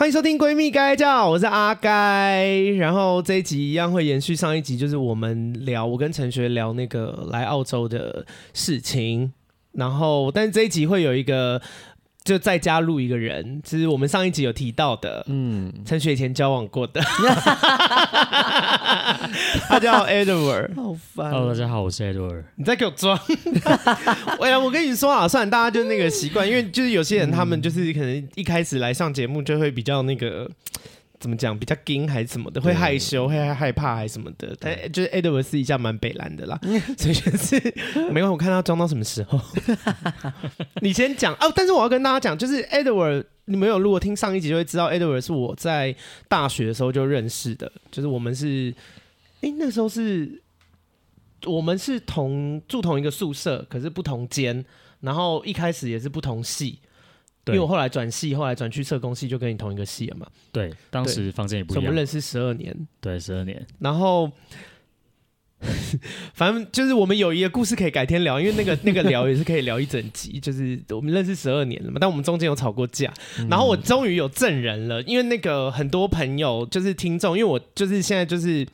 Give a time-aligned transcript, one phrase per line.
[0.00, 2.48] 欢迎收听《闺蜜该叫》，我是阿该。
[2.78, 8.24] 然后这一集一样会延续上一集，就是我们聊我跟陈学聊那个来澳洲的
[8.54, 9.30] 事情。
[9.72, 11.60] 然后，但这一集会有一个。
[12.22, 17.00] 就再加入一个人，其实我们上一集有提到的，嗯，陈雪以前交往过的，
[19.68, 21.30] 他叫 Edward，好烦。
[21.30, 22.44] Hello，大家好，我是 Edward。
[22.56, 23.18] 你在给我装？
[24.40, 30.50] 哎呀，我跟你说啊，算了，大家就那个习惯，因为就是有些人他们就是可能一开始来上节目就会比较那个。
[31.20, 31.56] 怎么讲？
[31.56, 32.58] 比较惊还是什么的？
[32.60, 34.56] 会害羞，会害怕还是什么的？
[34.58, 36.58] 但就是 Edward 私底下蛮北蓝的啦，
[36.96, 37.60] 所以就是
[38.10, 38.28] 没关系。
[38.30, 39.38] 我看他装到什么时候，
[40.80, 41.52] 你先讲哦。
[41.54, 45.94] 但是我要跟大家讲，就是 Edward，你们有如果听上一集就会知道，Edward 是我在
[46.26, 48.74] 大学的时候就认识的，就是我们是，
[49.42, 50.40] 哎，那时候是
[51.44, 54.64] 我们是同住同一个宿舍，可是不同间，
[55.00, 56.78] 然后一开始也是不同系。
[57.46, 60.26] 因为我后来转系，后来转去社工系，就跟你同一个系了嘛。
[60.52, 61.84] 对，当时房间也不一样。
[61.84, 63.66] 我们认识十二年，对，十二年。
[63.78, 64.30] 然后，
[66.34, 70.38] 反正就是我们友谊的故事可以改天聊，因为那个 那个聊也是可以聊一整集。
[70.38, 73.12] 就是我们认识十二年了嘛，但我们中间有吵过架。
[73.38, 78.66] 嗯、然后我终于有证人了，因为那个很多朋友就是听众，因为我就是现在就是。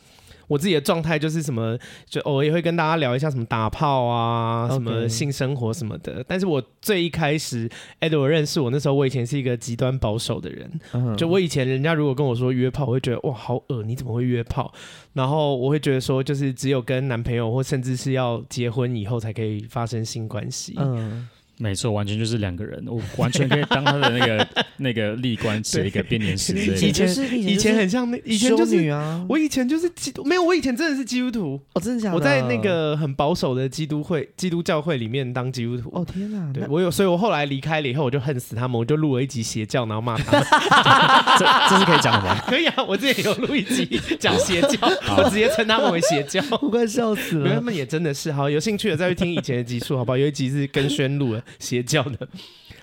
[0.49, 6.25] 我自己的状态就是什么，就偶尔也会跟大家聊一下什么打炮啊，什么性生活什么的。
[6.27, 7.69] 但是我最一开始
[8.01, 10.81] ，Edward 认识我那时候，我以前是一个极端保守的人。
[10.93, 11.17] Uh-huh.
[11.17, 14.73] 就我以前，人家如果跟我说约炮，我会觉得哇，好恶，你怎么会约炮？
[15.13, 20.75] 然后我会觉得说，就是只有跟男朋友或甚至是要结婚以后才可以发生性关系。
[20.77, 21.36] 嗯、uh-huh.。
[21.59, 26.55] 没错，完全就是两个人，我完全可以当他的那个 那个立官，写一个编年史。
[26.55, 31.59] 以前以前很像那以前就是啊，我以前就是基督，没有，我以前真的是基督徒。
[31.73, 32.15] 哦，真的假的？
[32.15, 35.91] 我在那个很保守的基督会、基督教会里面当基督徒。
[35.95, 36.53] 哦天哪！
[36.53, 40.45] 对我有，所以我后来离开了以后，我就恨死他们，我就录了一集邪教，然后骂他们。
[41.39, 42.39] 这这是可以讲的吗？
[42.47, 44.79] 可以啊，我之前有录一集讲邪教，
[45.17, 47.55] 我直接称他们为邪教，我快笑死了。
[47.55, 50.19] 他们也真的是好，有兴趣的再去听以前的集数，好不好？
[50.19, 51.43] 有一集是跟宣录了。
[51.59, 52.29] 邪教的，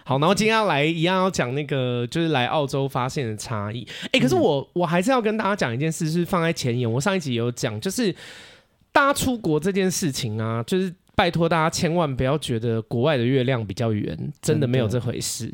[0.04, 3.88] 好，然后今天要来一样要讲那个，就是来澳洲发现的差异。
[4.06, 6.92] 哎、欸，可是我我还是要跟大家讲一件事，是放在前言。
[6.92, 8.14] 我上一集有讲，就是
[8.92, 15.52] 大家出国这件事情啊，就是拜托大家千万不要觉得国外的月亮比较圆，真的没有这回事。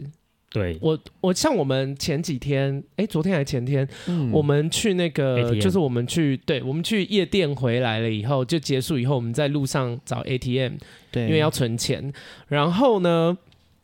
[0.50, 10.74] 对我，我像我们前几天，哎、欸，昨天还是前天、嗯，我们去那个，ATM、就是我们去，对，我们去夜店回来了以后，就结束以后，我们在路上找 ATM，
[11.12, 12.12] 对，因为要存钱。
[12.48, 13.38] 然后呢，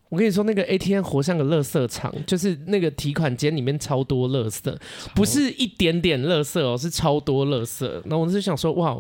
[0.10, 4.76] 我跟你说，那个 ATM 活像个垃圾场，就是那个提款间里面超多垃圾，
[5.14, 7.86] 不是一点点垃圾哦，是超多垃圾。
[8.06, 9.00] 然后我就想说，哇。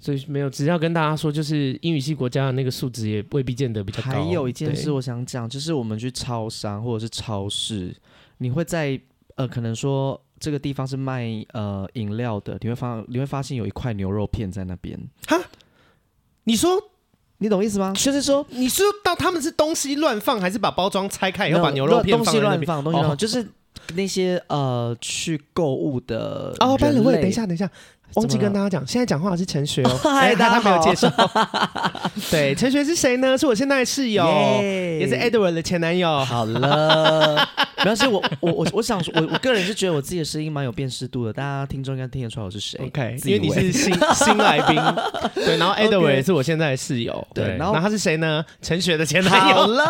[0.00, 4.10] 所以没有，只是要跟大家说，就是英语系国家的那个素质也未必见得比较高。
[4.10, 7.94] 还有一件事我想讲，就是我们去超商或者是超市，
[8.38, 8.98] 你会在
[9.34, 14.98] 呃，可能说这个地方是卖呃饮料的，你会发你会发现有一块牛肉片在那边。
[15.26, 15.36] 哈？
[16.44, 16.80] 你说
[17.38, 17.92] 你懂意思吗？
[17.94, 22.82] 就是说你是到他们是东西乱放，还是把包装拆开以后把牛肉片放东西乱放？
[22.84, 23.46] 东西乱放，就是
[23.94, 26.78] 那些呃去购物的哦。
[26.78, 27.68] 班委，等一下，等一下。
[28.14, 31.08] 忘记跟大家讲，现在讲话的是陈学哦， 哎，大家没有介绍。
[32.30, 33.36] 对，陈学是谁呢？
[33.38, 34.24] 是我现在的室友
[34.62, 36.24] 也是 Edward 的前男友。
[36.24, 37.48] 好了，
[37.78, 42.80] 没关系，我我我我想说，我我个人是觉得我自己的声音蛮有辨识度的，大家听众应该听得出来我是谁。
[42.84, 44.76] OK，因为你是新 新来宾。
[45.34, 47.26] 对，然后 Edward 也是我现在的室友。
[47.34, 48.44] 对，然后他是谁呢？
[48.60, 49.66] 陈雪的前男友。
[49.68, 49.84] 了，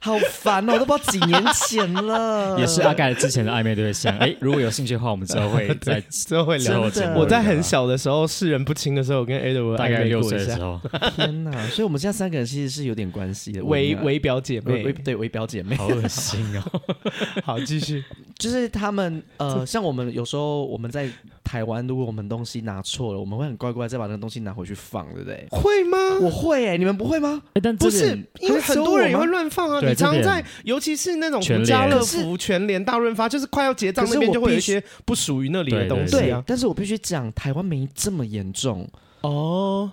[0.00, 2.58] 好烦哦，我都不知道几年前了。
[2.60, 4.16] 也是阿该之前的暧昧对象。
[4.18, 6.80] 哎，如果有兴趣的话，我们之后会再之后会聊。
[7.16, 10.80] 我在很小的时候，世人不清的时候，我跟 Edward 大概六岁的时候。
[11.16, 11.50] 天哪！
[11.68, 15.76] 所以我们现在三个人其实是有点关系的，微微表姐妹，对，微表姐妹。
[15.76, 16.62] 好恶心哦！
[17.44, 18.02] 好，继续。
[18.38, 21.08] 就是他们呃，像我们有时候我们在
[21.44, 25.46] 台湾，如果我们东西拿错了，我们会很乖乖再把那个东西拿回去放，对不对？
[25.50, 25.98] 会吗？
[26.22, 27.42] 我会哎、欸，你们不会吗？
[27.54, 29.80] 欸、但不是，因为很多人也会乱放啊。
[29.80, 36.38] 你常常在，尤其是那种家乐福、全联、大润发，就是快要结账那边，就会有一些不属于那里的东西啊。
[36.40, 38.88] 对，但是我必须讲，台湾没这么严重
[39.20, 39.90] 哦。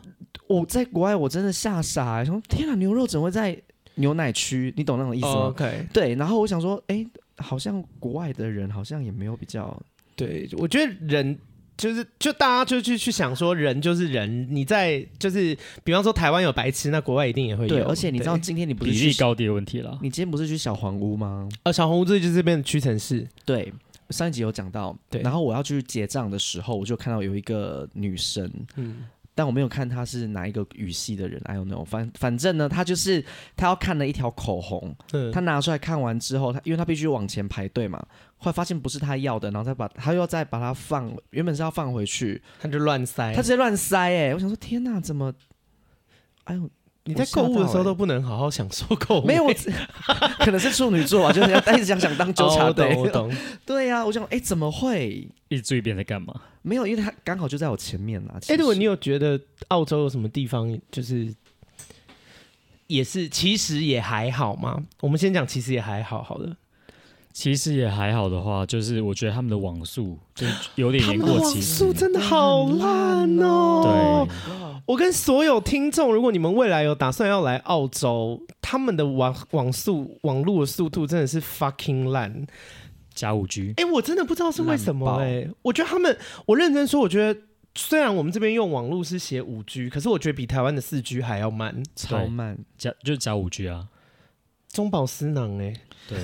[0.48, 3.62] 我在国外我真的吓傻、欸，说天啊，牛肉怎么会在
[3.98, 4.74] 牛奶区？
[4.76, 5.54] 你懂那种意思吗、
[5.94, 6.16] 对。
[6.16, 7.08] 然后我想说，哎、欸。
[7.40, 9.80] 好像国外的人好像也没有比较，
[10.16, 11.38] 对，我觉得人
[11.78, 17.70] 就是就大家就去去想说人就是人，你在就是比方说台湾有白痴，那国外一定也会有。
[17.70, 21.48] 对，而且你知道今天你不是比例高低的问题了，你今天不是去小黄屋吗？
[21.62, 23.28] 呃，小黄屋这就是这边的屈臣氏。
[23.46, 23.72] 对，
[24.10, 24.98] 上一集有讲到。
[25.08, 28.96] 对，然后我要去结账的时候，我就看到有一个女生，嗯。
[29.38, 31.86] 但我没有看他是哪一个语系的人，I don't know。
[31.86, 33.24] 反反正呢，他就是
[33.56, 38.04] 他要看了一条口红，嗯、他拿出来看完之后，他因为他必须往前排队嘛，
[38.38, 45.32] 后来发现不是他要的，然后再把他又要再把它放，原本是要放回去，他就乱塞，他直接乱塞，哎，我想说天哪，怎么？
[46.46, 46.68] 哎呦！
[47.10, 49.46] 你在购物的时候都不能好好享受购物，没有，
[50.44, 52.94] 可能是处女座啊，就是要一直想想当纠察队。
[52.98, 53.32] 我懂，
[53.66, 55.26] 对呀，我想，哎，怎么会？
[55.50, 56.34] 一直注意别人在干嘛？
[56.62, 58.40] 没有，因为他刚好就在我前面啦。
[58.48, 59.40] 哎，如果你有觉得
[59.70, 61.34] 澳洲有什么地方，就是
[62.88, 64.84] 也是其实也还好吗？
[65.02, 66.56] 我们先讲，其实也还好，好的。
[67.34, 74.28] 其实也还好的话，就是我觉得他们的网速就有点延过期，网速真的好烂哦。
[74.28, 74.36] 对，
[74.88, 82.48] 我跟所有听众，如果你们未来有打算要来澳洲，他们的网网速网络的速度真的是 fucking 烂，
[83.18, 83.74] 加五 G。
[83.78, 85.52] 哎，我真的不知道是为什么哎、欸。
[85.64, 86.16] 我觉得他们，
[86.46, 87.42] 我认真说，我觉得
[87.74, 93.88] 虽然我们这边用网络是写五 G，可是我觉得比台湾的四 G 还要慢，超慢，加就是加五 G 啊，
[94.70, 96.20] 中饱私囊哎、欸，对。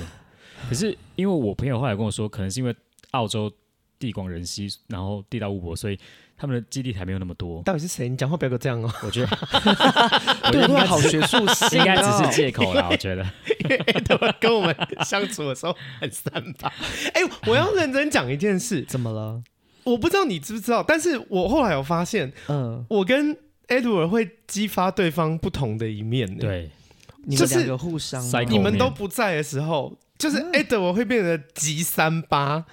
[0.68, 2.74] 可是因为我朋友后来跟我说，可能是因为
[3.10, 3.52] 澳洲
[3.98, 5.98] 地广人稀，然后地大物博，所以
[6.36, 7.62] 他们的基地台没有那么多。
[7.62, 8.08] 到底是谁？
[8.08, 8.92] 你讲话不要这样哦。
[9.02, 9.28] 我觉得，
[10.46, 11.38] 我觉得好学术，
[11.76, 12.88] 应该只是借口啦。
[12.90, 13.24] 我觉得，
[13.60, 16.68] 因为跟我们相处的时候很三八。
[17.12, 18.82] 哎、欸，我要认真讲一件事。
[18.82, 19.42] 怎么了？
[19.84, 23.36] 我不知道你知不知道，但是我后来有发现，嗯，我跟
[23.68, 26.36] Edward 会激发对方不同的一面。
[26.36, 26.70] 对，
[27.24, 29.98] 你们两个互相，你们都不在的时候。
[30.16, 32.64] 就是 Edward 会变得急三八，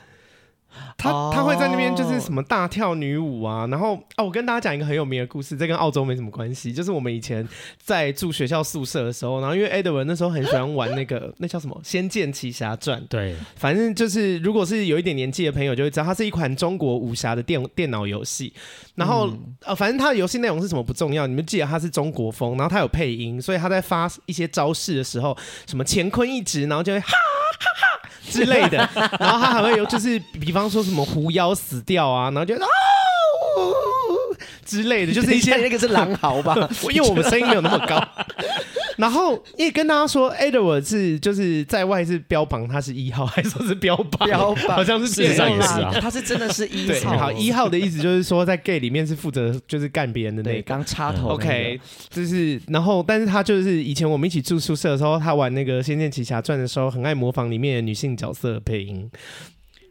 [0.97, 7.47] 他他会在那边就是什么大跳女舞啊，然后哦，我跟大家讲一个很有名的故事，这跟澳洲没什么关系，就是我们以前
[7.77, 18.53] 在住学校宿舍的时候，然后因为 Edward 那时候很喜欢玩那个 那叫什么《仙剑奇侠传》，对，反正就是如果是有一点年纪的朋友就会知道，它是一款中国武侠的电电脑游戏，
[18.95, 27.07] 然后、嗯、呃，反正它的游戏内容是什么不重要，你们记得它是中国风，然后它有配音，所以他在发一些招式的时候，什么乾坤一指，然后就会哈。
[27.61, 27.90] 哈哈
[28.31, 28.77] 之类的，
[29.19, 32.67] 然后他还会有，就是比方说什么狐妖死掉啊，然后就啊
[34.65, 36.55] 之类的，就是一些那个是狼嚎吧，
[36.89, 38.01] 因为我们声音没有那么高。
[39.01, 44.29] 然后因为跟大家说，Edward 是就是在外是标榜他是一号，还是说是标榜？
[44.29, 47.17] 标榜好像是事实上也是啊，他是真的是一号。
[47.17, 51.33] 好，一号的意思就是说在 gay 里面是负责就是干别人的那个刚插头、那个。
[51.33, 59.09] OK，就是然后但是他就是以前我们一起住宿舍的时候，他玩那个《仙剑奇侠传》的时候，很爱模仿里面的女性角色的配音。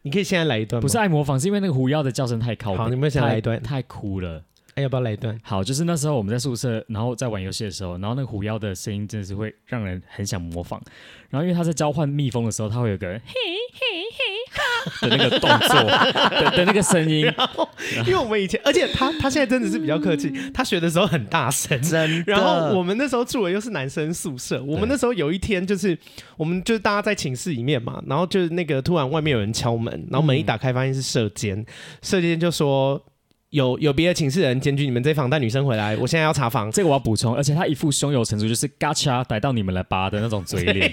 [0.03, 0.83] 你可以现在来一段吗？
[0.83, 2.75] 不是爱模仿，是因为那个狐妖的叫声太靠。
[2.75, 4.43] 好，你们先来一段，太哭了。
[4.75, 5.39] 哎，要不要来一段？
[5.43, 10.81] 好，就是那时候我们在宿舍，然后在玩游戏的时候，然后那个狐妖的声音真的是会让人很想模仿。
[11.29, 13.81] 然后因为他在召唤蜜蜂的时候，他会有个嘿嘿
[14.13, 14.63] 嘿哈
[15.09, 17.25] 的那个动作的的那个声音。
[17.25, 17.69] 然后，
[18.07, 21.81] 因为我们以前，而且他他现在真的是比较客气，他学的时候很大声。
[21.83, 22.33] 真的。
[22.33, 25.97] 然后我们那时候住的又是男生宿舍，我们那时候有一天就是，
[26.37, 31.65] 我们就是大家在寝室里面嘛，然后就是那个突然外面有人敲门，然后门一打开，发现是舍监，
[32.03, 33.05] 舍监就说。
[33.51, 36.71] 有有别的寝室人检举你们这房带女生回来，我现在要查房。
[36.71, 40.93] 这个我要补充，而且他一副胸有成竹，就是嘎嚓逮到你们来扒的那种嘴脸。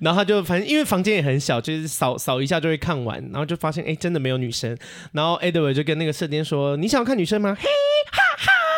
[0.00, 4.74] 然后他就反正因为房间也很小，就是扫扫一下就会看完，然后就发现哎真的没有女生。
[5.12, 7.68] 然后 Edward 就跟那个射监说：“你想要看女生吗？”嘿
[8.10, 8.69] 哈哈。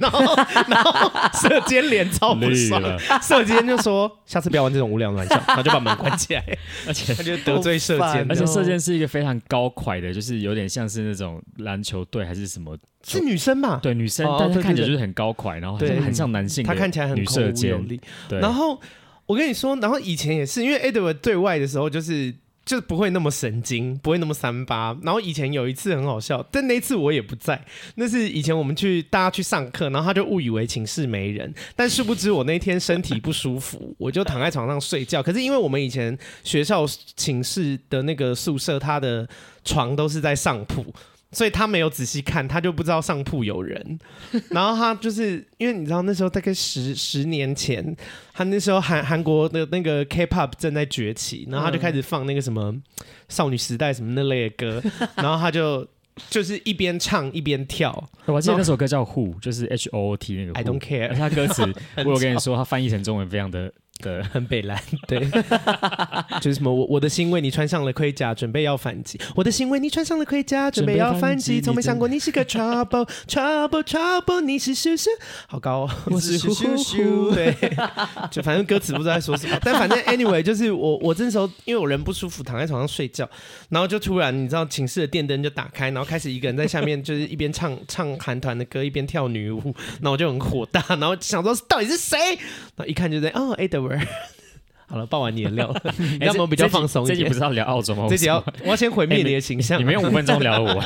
[0.00, 0.20] 然后
[0.68, 1.10] 然后
[1.40, 2.82] 射监脸超不爽，
[3.22, 6.44] 舍监就说：“下次不要玩这种无聊的玩笑。”然后就把门关起来，
[6.86, 12.76] 而且他就得罪射监，而且射箭是一个非常高快的，就是有点像是那种篮球队还是什么。
[13.02, 13.78] 是女生嘛？
[13.80, 16.64] 对，女生，但是看起来就是很高快，然后很很像男性。
[16.64, 18.00] 他看起来很口无有力。
[18.28, 18.80] 对，然后
[19.26, 22.34] 我跟你说，然后以前也是，因为 Edward 对外的时候就是
[22.66, 24.94] 就不会那么神经，不会那么三八。
[25.02, 27.64] 然后以前有一次很好笑，但那次我也不在。
[27.94, 35.22] 那是以前我们去大家去上课，然后他就误以为寝室没人，但殊不知我那天身体不舒服，我就躺在床上睡觉。
[35.22, 39.28] 可是因为我们以前学校寝室的那个宿舍，他的
[39.64, 40.84] 床都是在上铺。
[41.32, 43.98] 所以他没有仔细看，他就不知道上铺有人。
[44.50, 47.94] 然后他就是因为你知道那时候大概十十年前，
[48.32, 52.74] 他那时候韩韩国的那个 K-pop 正在崛起，然后他就开始放那个什么
[53.28, 54.82] 少女时代什么那类的歌，
[55.16, 55.86] 然后他就
[56.30, 58.08] 就是一边唱一边跳。
[58.26, 61.08] 我记得那首歌叫 Who，就是 H O O T 那个 I don't care。
[61.08, 61.62] 而且他歌词，
[62.04, 65.20] 我有跟你说，他翻译成中文非常的的很北蓝， 对，
[66.40, 69.18] 就是什么我我的心为你穿上了盔甲，准备要反击。
[69.34, 71.60] 我的心为你穿上了盔甲，准备要反击。
[71.60, 75.10] 从没想过你是个 trouble trouble trouble，你是叔叔，
[75.46, 77.32] 好高哦，我是叔叔。
[77.34, 77.54] 对，
[78.30, 83.28] 就反正歌词不知道在说什么，但反正 anyway 就是我我这时候因为我人不舒服，躺在床上睡觉，
[83.68, 89.60] 然后就突然你知道寝室的电灯就打开，然后开始一个人在下面就是一边唱 唱韩团的歌，一边跳女舞，
[90.00, 92.18] 然后我就很火大，然后想说到底是谁？
[92.76, 93.54] 然后一看就在哦
[94.88, 95.82] 好了，报完你的料了，
[96.24, 97.18] 要么比较放松一点。
[97.18, 98.06] 这集不是要聊澳洲吗？
[98.08, 99.80] 这集要我要先毁灭你的形象。
[99.80, 100.80] 你没有五分钟聊了我。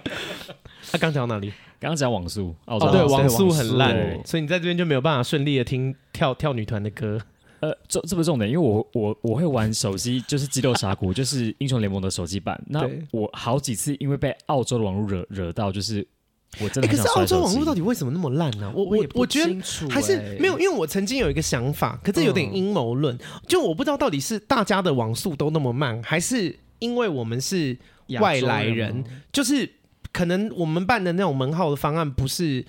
[0.92, 1.52] 他刚讲到哪里？
[1.80, 7.20] 刚刚讲网速，澳洲对网速很烂，所以你在这边就没有办法顺利的听跳跳女团的歌。
[7.58, 12.62] 呃，这这不是重点，因为我我我会玩手机，就是激斗峡谷，就是英雄联盟的手机版。
[12.68, 16.06] 那我好几次因为被澳洲的网络惹惹到，就是。
[16.60, 18.72] 我真的、欸、可是澳洲网络到底为什么那么烂呢、啊？
[18.74, 19.54] 我我我觉得
[19.90, 27.76] 还是没有，因为我曾经有一个想法，可是有点阴谋论，嗯、就我不知道到底是大家的网速都那么慢，还是因为我们是
[28.20, 29.70] 外来人，人就是
[30.12, 32.64] 可能我们办的那种门号的方案不是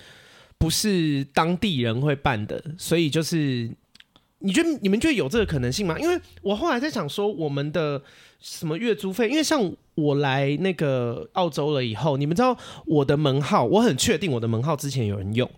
[0.58, 3.70] 不是当地人会办的，所以就是
[4.40, 5.98] 你觉得你们觉得有这个可能性吗？
[5.98, 8.00] 因为我后来在想说，我们的
[8.40, 9.72] 什么月租费，因为像。
[9.98, 15.50] 我来那个澳洲了以后，你们知道我的门号，我很确定我的门号之前有人用，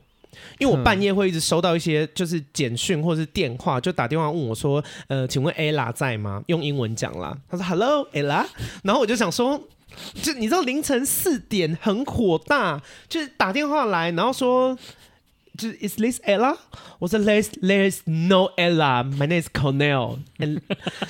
[0.59, 6.43] 因为我半夜会一直收到一些就是简讯或是电话，就打电话问我说，呃，请问 Ella 在吗？
[6.47, 8.47] 用英文讲啦，他说 Hello Ella，
[8.83, 9.63] 然后我就想说，
[10.23, 14.75] 就你知道凌晨四点很火大，就是打电话来，然后说。
[15.61, 16.57] Is this Ella？
[16.99, 19.05] 我说 There's there's no Ella.
[19.05, 20.61] My name is Cornell, and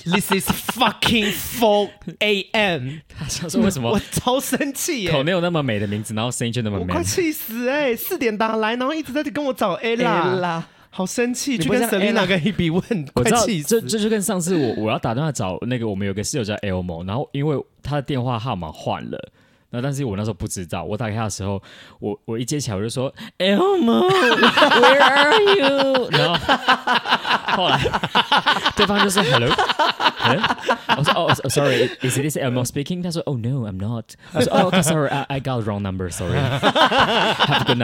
[0.05, 1.91] this is fucking four
[2.21, 3.01] a.m.
[3.09, 7.95] 他想说为什么我超生气耶？Cornell 那么美的名字，然后声音就那么美，我快气死哎！
[7.95, 13.47] 四点打来，然后一直在跟我找 Ella，好生气，就跟 Selina 跟 Hebe 问，我知道！
[13.67, 19.33] 这这就跟上次我我要打电话找那个我们有个室友叫 Elmo，然后因为他的电话号码换了。
[19.71, 21.63] 那但是我那时候不知道，我打给他的时候，
[22.01, 26.09] 我我一接起来我就说，Elmo，Where are you？
[26.11, 26.37] 然后
[27.57, 27.81] 后来
[28.77, 30.43] 对方就说 Hello，Hello，
[30.97, 33.03] 我说哦，Sorry，Is this Elmo speaking？
[33.03, 34.15] 他说 Oh no，I'm not。
[34.33, 37.79] 我说哦，OK，Sorry，I I got wrong number，Sorry，Have a good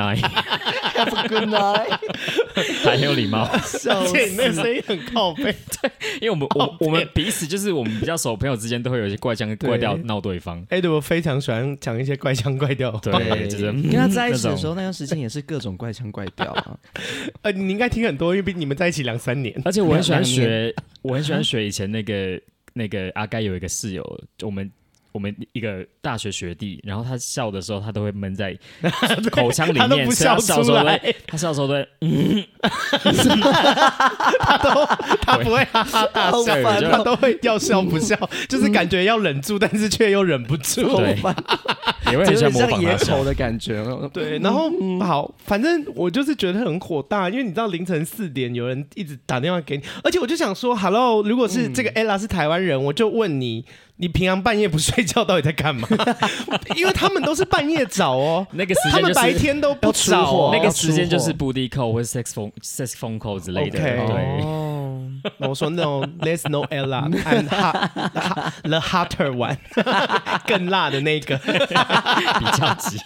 [0.97, 1.99] night，Have a good night，
[2.85, 10.65] 还很有礼貌，而且你那声音很靠背，对，因为我们我我们彼此就是我们比较熟朋友之间都会有一些怪腔怪调闹对方。
[10.71, 11.67] 哎，对我非常喜欢。
[11.81, 16.79] 讲一些怪腔怪调，对，就是跟他在一起的时候，那段时间也是各种怪腔怪调啊。
[17.43, 19.55] 呃，你应该听很多，因为你们在一起两三年。
[19.65, 22.41] 而且我很喜欢学，我很喜欢学以前那个
[22.73, 24.71] 那个阿该有一个室友，我们。
[25.17, 28.55] 我们一个大学学弟，然后他笑的时候，他都会闷在
[29.33, 31.01] 口腔里面，他都不笑出来。
[31.27, 32.45] 他笑的时候对，嗯，
[34.41, 34.85] 他都
[35.23, 36.55] 他不会哈哈大笑，
[36.91, 38.15] 他都会要笑不笑，
[38.47, 40.83] 就是感觉要忍住，但是却又忍不住。
[40.99, 41.17] 对，
[42.13, 43.83] 也会很像模仿野丑的感觉。
[44.13, 44.71] 对，然后
[45.01, 53.65] 好，反正我就是觉得很火大，因为你知道凌晨四点有人一直打电话给你，而且我就想说，Hello，如果是这个 Ella 是台湾人，我就问你。
[53.99, 55.88] 你平常半夜不睡觉，到底在干嘛？
[56.76, 63.79] 因为他们都是半夜找哦，那个时间就是白天都不找，那个时间就是 booty call 或者 sex phone sex phone call 之类的。
[63.79, 64.45] 对，
[65.38, 69.57] 我说 no，there's no Ella，I'm hot，the hotter one，
[70.47, 72.99] 更辣的那个， 比较急。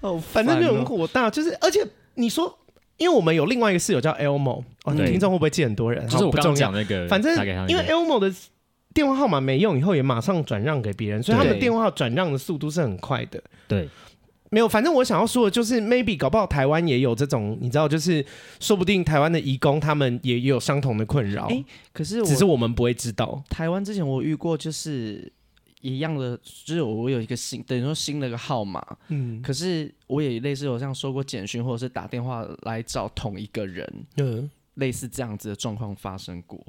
[0.00, 2.58] 哦，反正就很火大，就是而且你说，
[2.96, 6.04] 因为我们有另外一个室友叫 Elmo，哦，听众会不会记很多人？
[6.08, 7.32] 就是我刚讲那个，反正
[7.68, 8.34] 因为 Elmo 的。
[8.96, 13.38] 电话号码没用以后也马上转让给别人，所以他们电话转让的速度是很快的。
[13.68, 13.86] 对，
[14.48, 18.24] 没有，反正我想要说的就是，maybe 搞不好台湾也有这种，你知道，就是
[18.58, 21.44] 说不定台湾的移工他们也也有相同的困扰。
[21.48, 21.62] 哎，
[21.92, 23.44] 可是只是我们不会知道。
[23.50, 25.30] 台湾之前我遇过，就是
[25.82, 26.34] 一样的，
[26.64, 33.86] 就是我有一个新，等于说新的一个号码，嗯，可是我也类似有这样说过简讯或者是打电话来找同一个人，
[34.16, 34.50] 嗯。
[34.76, 36.64] 类似这样子的状况发生过。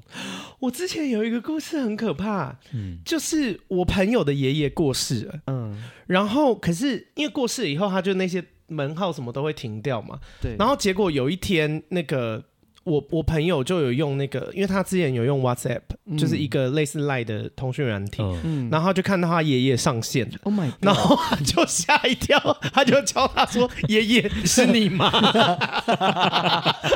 [0.60, 12.44] 我之前有一个故事很可怕，嗯，就是我朋友的爷爷过世了，嗯，然后可是因为过世以后，他就那些门号什么都会停掉嘛，对，然后结果有一天那个。
[12.88, 22.40] 我我朋友就有用那个，因为他之前有用 WhatsApp，、嗯、就是一个类似 Line 的通讯软体，嗯、然后就看到他爷爷上线了，oh、my God 然后就吓一跳，
[22.74, 25.12] 他就叫他说：“爷爷是你吗？”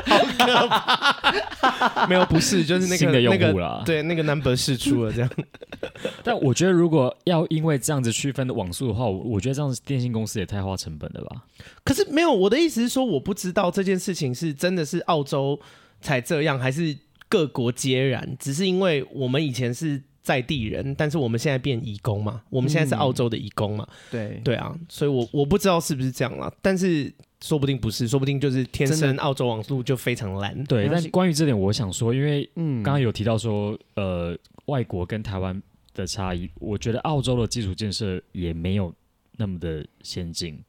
[0.08, 2.08] 好可怕！
[2.08, 5.30] 没有，不是，就是那个新的用户了、那个，对，那个 number 释出了这样。
[6.24, 11.44] 但我觉得，如果要因为这样子区分的网速的话，我我觉得这样子电信公司也太花成本了吧？
[11.84, 15.60] 可是没有，我的意思是说，我不知道这件事情是真的是澳洲。
[16.02, 16.98] 才这样，还是
[17.30, 18.36] 各国皆然？
[18.40, 30.64] 只是因为我们以前是在地人，但是我们现在变移工嘛，我们现在是澳洲的移工嘛，嗯、对对啊，所以我我不知道是不是这样啦，但是说不定不是，说不定就是天生澳洲网速就非常烂。
[30.66, 35.60] 对，但是关于这点，我想说，因为嗯，刚刚有提到说，呃，外国跟台湾
[35.96, 38.94] 的差异，我觉得澳洲的基础建设也没有
[39.38, 40.60] 那么的先进。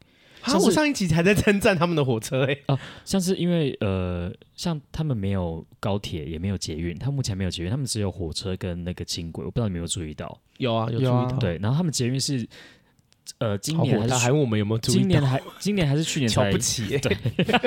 [0.43, 0.59] 啊！
[0.59, 9.45] 我上一集还在称赞他们的火车哎、啊，像是因为呃，像他们没有高铁，也没有捷运，他们目前没有捷运，他们只有火车跟那个轻轨。
[9.45, 10.39] 我不知道你有没有注意到？
[10.59, 11.15] 有啊，有注意到。
[11.15, 12.47] 啊、对，然后他们捷运是
[13.39, 15.01] 呃，今年还是还问我们有没有注意到？
[15.01, 16.45] 今年还今年还是去年才？
[16.45, 17.17] 瞧不起、欸，对，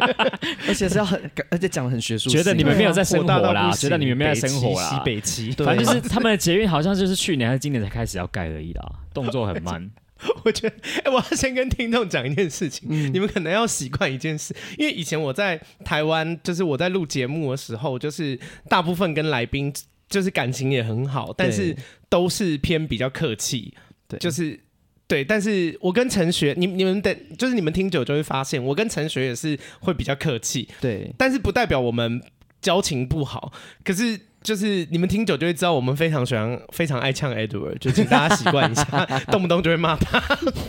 [0.67, 9.89] 而且是要很，而且讲的很学术，觉得你们没有在生活啦，觉得你们没有在生活啦，西北七，反正就是他们的捷运好像就是去年还是今年才开始要盖而已啦，动作很慢。
[10.45, 19.73] 我觉得，哎、欸，我要先跟听众讲一件事情，嗯、你们可能要习惯一件事，因为以前我在台湾，就是我在录节目的时候，就是大部分跟来宾
[20.09, 21.75] 就是感情也很好，但是
[22.09, 23.73] 都是偏比较客气，
[24.07, 24.59] 对，就是
[25.07, 32.21] 对，但是我跟陈学，你你们等就是你们听久就会发现，我跟陈学也是会比较客气，对，但是不代表我们
[32.61, 33.51] 交情不好，
[33.83, 34.19] 可是。
[34.45, 38.83] 就是你们听久就会知道，我们非常喜欢、非常爱呛 Edward，就请大家习惯一下，
[39.31, 40.19] 动不动就会骂他。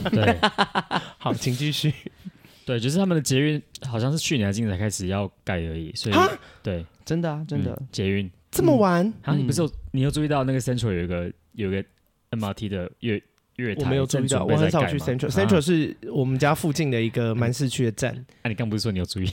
[0.09, 0.35] 对，
[1.19, 1.93] 好，请继续。
[2.65, 6.27] 对，就是他们的捷运好像是去年还今年才开始要盖而已，所以哈
[6.63, 9.03] 对，真的啊，真的、嗯、捷运这么晚？
[9.23, 11.85] 然后、嗯啊、你不是有你有注意到那个 Central 有一个有一个
[12.31, 13.23] MRT 的月
[13.57, 13.85] 月台？
[13.85, 18.15] 我没有注意到，我很少去 Central，Central、啊、是我们家附近的一个蛮市区的站。
[18.43, 19.31] 那、啊、你刚不是说你有注意？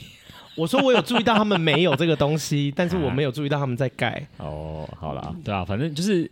[0.55, 4.27] 我说我有注意到他们没有这个东西，但是我没有注意到他们在盖。
[4.38, 6.29] 哦，好啦，对啊，反正就是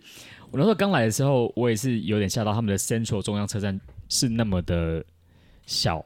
[0.52, 5.04] 我那时候刚来的时候，我也是有点吓到他们的 Central 中央车站是那么的
[5.66, 6.06] 小，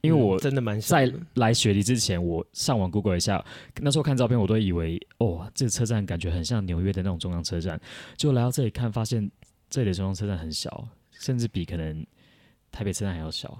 [0.00, 3.44] 因为我真的蛮在来雪梨之前，我上网 Google 一下，
[3.80, 7.80] 那时候看照片，我都以为哦，这个车站感觉很像纽约的那种中央车站，
[8.16, 9.30] 结果来到这里看，发现
[9.68, 12.06] 这里的中央车站很小，甚至比可能
[12.70, 13.58] 台北车站还要小。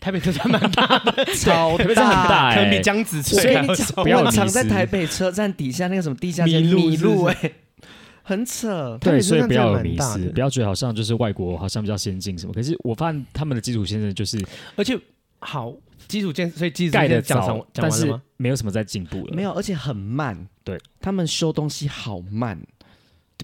[0.00, 4.02] 台北车站蛮大的， 超大，台北车很大，欸，可能比江子翠还小。
[4.02, 7.52] 我常在台北车站底下那个什么地下街迷路，哎，
[8.22, 8.96] 很扯。
[8.98, 12.52] 对，所以不要有迷思，不要觉得好像就是外国好像比较先进什么。
[12.52, 14.42] 可是我发现他们的基础建设就是，
[14.74, 14.98] 而且
[15.40, 15.74] 好
[16.08, 19.34] 基础建设，所以基础盖的早，但是没有什么在进步了。
[19.34, 20.48] 没有，而且很慢。
[20.64, 22.58] 对，他们修东西好慢，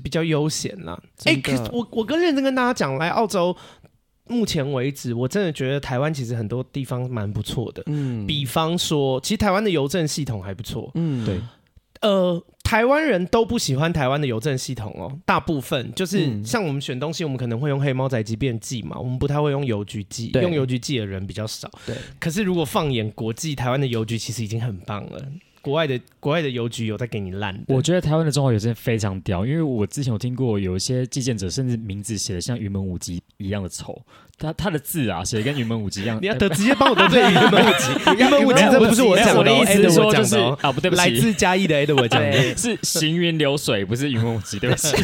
[0.03, 0.99] 比较悠闲啦。
[1.25, 3.55] 哎，可是我我跟认真跟大家讲，来澳洲。
[4.29, 7.83] 目前为止，我真的觉得台湾其实很多地方蛮不错的。
[7.87, 10.91] 嗯，比方说，其实台湾的邮政系统还不错。
[10.95, 11.41] 嗯，对。
[12.03, 21.71] 呃，台湾人都不喜欢台湾的邮政系统哦，大部分就是像我们选东西，我们可能会用黑猫宅急便寄嘛，我们不太会用邮局寄，用邮局寄的人比较少。
[21.87, 21.97] 对。
[22.21, 25.27] 可是如果放眼国际，台湾的邮局其实已经很棒了。
[25.67, 27.61] 国外的国外的邮局有在给你烂。
[27.67, 34.01] 我觉得台湾的中华邮政非常屌，因为我之前有听过有一些寄件者，甚至名字写的像云门舞集一样的丑。
[34.39, 36.19] 他他的字啊，写的跟云门舞集一样。
[36.21, 44.95] 你要得直接帮我得罪云门舞集，云门舞集这不是我讲的，我的意思是说就是啊，不对不起，来自嘉义的 Edward 讲的，是行云流水，不是云门舞集，对不起。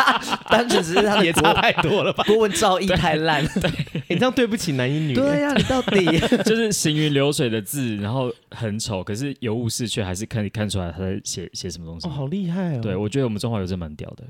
[0.48, 2.24] 单纯只是他的也差太多了吧？
[2.24, 3.70] 国文造诣太烂，对，
[4.08, 5.12] 你这样对不起男一女。
[5.12, 6.06] 对呀，你到底
[6.42, 12.08] 就是行云流水的字，然后很丑，可是尤物士却还是可以看出来他在写写什么东西。
[12.08, 12.80] 哦，好厉害哦！
[12.80, 14.24] 对，我觉得我们中华邮政蛮屌的。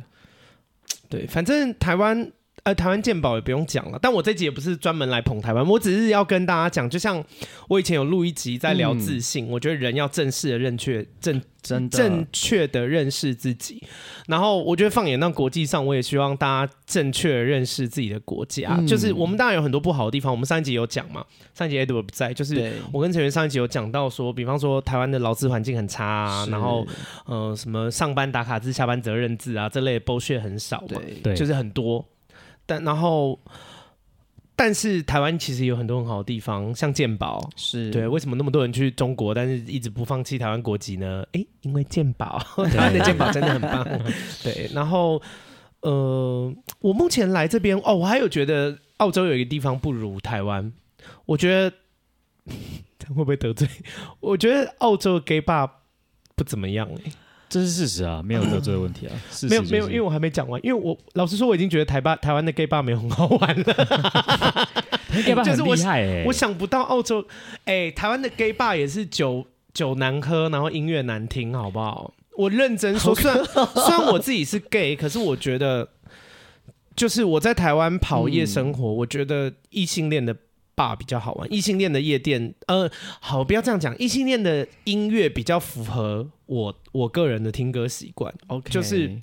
[1.08, 2.28] 对，反正台湾。
[2.64, 7.24] 呃，台湾鉴宝也不用讲了，但我这集也不是专门来捧台湾，我只是要跟大家讲，就像
[7.68, 13.82] 我以前有录一集在聊自信，嗯、我觉得人要正式的认确正真正确的认识自己，
[14.26, 26.86] 然后我觉得放眼到国际上，我也希望大家正确的认识自己的国家，嗯、就是我们当然有很多不好的地方，我们上一集有讲嘛，上一集 Edward 不在，就是我跟陈源上一集有讲到说，比方说台湾的劳资环境很差啊，然后
[27.26, 32.04] 呃什么上班打卡制、下班责任制啊这类的 bullshit 很少嘛，对，就是很多。
[32.68, 33.40] 但然后，
[34.54, 38.07] 但是台湾其实有很多很好的地方，像健保是对。
[38.07, 41.24] 为什么那么多人去中国，但是一直不放弃台湾国籍呢？
[41.33, 42.38] 诶，因为健宝，
[42.70, 43.83] 台湾的健宝真的很棒。
[44.44, 45.20] 对，然后
[45.81, 50.70] 呃，我目前来这边哦，我还有觉得澳洲有一个地方不如台湾，
[51.24, 51.72] 我觉得
[53.09, 53.66] 会不会得罪？
[54.20, 55.70] 我觉得澳洲 gay bar
[56.37, 57.12] 不怎么样诶。
[57.48, 59.12] 这是事实啊，没有得罪的问题啊。
[59.48, 60.61] 没有没有，因为我还没讲完。
[60.64, 63.64] 因为我老实说，我已经觉得台巴台湾的 gay bar 没有很好玩了。
[65.24, 67.26] gay bar 很厉害哎，我想不到澳洲
[67.64, 72.12] 哎，台湾的 gay bar 也是酒酒难喝，然后音乐难听，好不好？
[72.37, 75.88] 我认真说，虽然虽然我自己是 gay，可是我觉得，
[76.94, 80.37] 就是我在台湾跑夜生活，嗯、我觉得异性恋的
[80.78, 82.88] 吧比较好玩，异性恋的夜店，呃，
[83.20, 88.32] 好，不要这样讲，异性恋的音乐比较符合我我个人的听歌习惯。
[88.46, 89.18] OK，就是，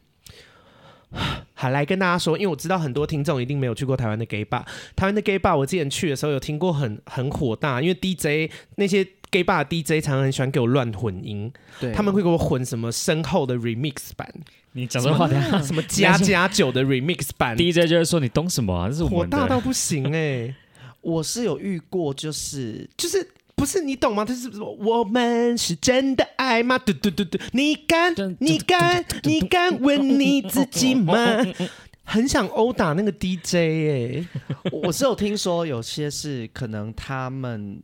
[1.56, 4.64] 好来跟大家说，因为我知道很多听众一定没有去过台湾的 gay bar，
[4.98, 14.30] 台湾的 gay bar 我之前去的时候有听过很很火大，因为 DJ 那些 gay bar DJ 常常很喜欢给我乱混音，对，他们会给我混什么深厚的 remix 版。
[14.74, 15.26] 你讲这话，
[15.64, 17.56] 什么加加酒的 remix 版？
[17.58, 18.90] DJ 就是说你懂什么啊？
[18.90, 20.56] 这是火大到不行哎、欸！
[21.06, 24.26] 我是有遇过，就是就是不是你懂吗？
[24.26, 26.78] 他是说我们是真的爱吗？
[26.80, 31.16] 嘟嘟嘟嘟，你敢你敢你敢问你自己吗？
[32.04, 34.28] 很想殴打那个 DJ 哎、欸！
[34.72, 37.82] 我是有听说有些是可能他们。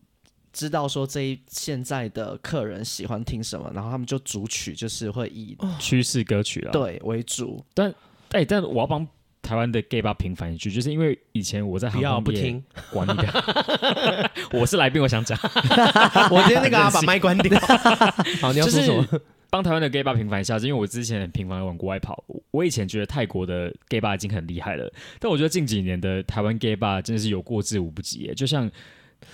[0.53, 7.63] 知道说这一现在的客人喜欢听什么，然后他们就主曲就是会以趋势歌曲了对为主。
[7.73, 7.89] 但
[8.31, 9.07] 哎、欸，但我要帮
[9.51, 15.37] 台湾的 gay bar 平反一句，就是因为以前我在航空不听管你的，我是来宾，我想讲，
[16.31, 17.59] 我今天那个把麦关掉。
[18.39, 19.05] 好，你要说什么？
[19.49, 22.23] 帮、就是、台湾的 gay bar 平反一下，是因为我之前很频繁的往国外跑。
[22.51, 28.31] 我以前觉得泰国的 gay bar 已经很厉害了，但我觉得近几年的台湾 gay bar 真的是有过之无不及。
[28.33, 28.71] 就像。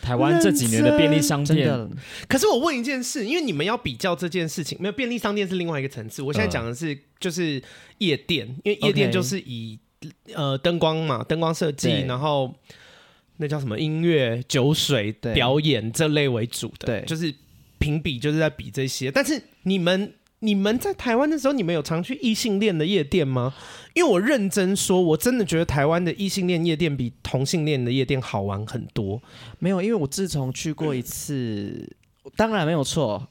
[0.02, 1.90] 台湾这几年的便利商店，
[2.28, 6.22] 可是我问一件事，因为你们要比较这件事情，没有便利商店是另外一个层次。
[6.22, 7.64] 我现在讲的是就是
[8.00, 9.80] 夜店，因为夜店就是以.
[10.34, 12.54] 呃灯光嘛，灯光设计，然后
[13.38, 17.34] 那叫什么音乐、酒水表演这类为主的，对，就是
[17.80, 19.12] 评比就是在比这些。
[19.12, 20.14] 但是你们。
[20.40, 23.56] 你们在台湾的时候，你们有常去异性恋的夜店吗？
[23.96, 29.20] 因为我认真说，我真的觉得台湾的异性恋夜店比同性恋的夜店好玩很多。
[29.58, 31.90] 没有，因为我自从去过一次，
[32.24, 33.28] 嗯、当然没有错。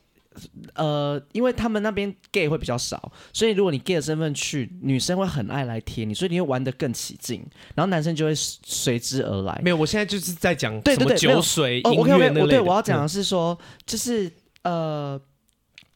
[0.75, 7.45] 呃，因为他们那边 gay 会比较少，所以如果你 gay 的身份去，女生会很爱来贴你，所以你会玩得更起劲，
[7.75, 9.61] 然后男生就会随之而来。
[9.63, 12.43] 没有，我现在就是在讲对对对，酒水音乐那类的。
[12.43, 14.31] 哦、对，我要讲的是说，就是
[14.63, 15.21] 呃。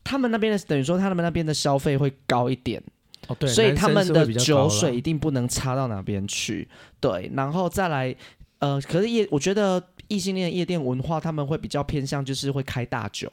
[0.03, 2.83] 他们那边的等于说，他们那边的消费会高一点，
[3.29, 6.66] 哦，对，所以他们的酒水一定不能差到哪边去，
[6.98, 8.12] 对，然后再来，
[8.59, 13.31] 呃，可是夜，我觉得异性恋夜店文化他们会比比较偏向，就是会开大酒，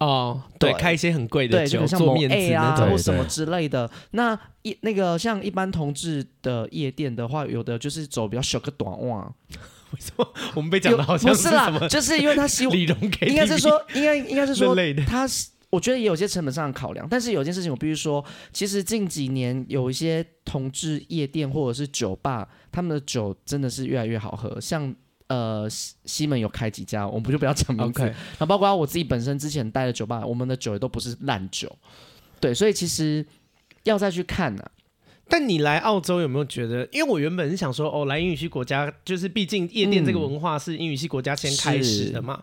[0.00, 3.90] 哦，对，对开一些很贵的酒，像做面子啊或什么之类的。
[4.12, 9.32] 那一那个像一般同志的夜店的话，有的就是走比较小个短袜。
[9.90, 11.72] 为什么我们被讲的好像是什么？
[11.72, 14.74] 不是啦，就是因为他希望， 应该是说，应该应该是说，
[15.06, 15.48] 他是。
[15.70, 24.58] 我觉得也有些成本上的考量，但是有件事情我必须说，其实近几年有一些同志夜店或者是酒吧，他们的酒真的是越来越好喝。
[24.58, 24.94] 像
[25.28, 28.12] 呃西西门有开几家，我们不就不要讲名字。
[28.38, 31.74] 那.包括我自己本身之前待的酒吧，我们的酒也都不是烂酒。
[32.40, 33.24] 对，所以其实
[33.84, 34.70] 要再去看呢、啊。
[35.28, 36.88] 但你来澳洲有没有觉得？
[36.90, 42.42] 因为我原本是想说，哦，来英语系国家，就是毕竟夜店这个文化是英语系国家先开始的嘛。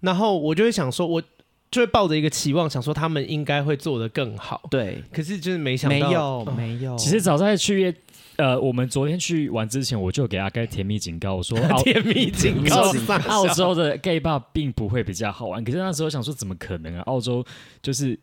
[0.00, 1.22] 然后我就会想说，我。
[1.68, 4.62] 就会抱着一个期望，想说他们应该会做得更好。
[4.70, 6.96] 对，可是就是没想到，没有，没有。
[6.96, 7.92] 其实早在去
[8.36, 12.92] 呃，我们昨天去玩之前，我就给阿该甜蜜警告，我说 甜蜜警告，
[13.28, 15.62] 澳洲的 gay bar 并不会比较好玩。
[15.64, 17.02] 可是那时候想说，怎么可能啊？
[17.02, 17.44] 澳洲
[17.82, 18.18] 就是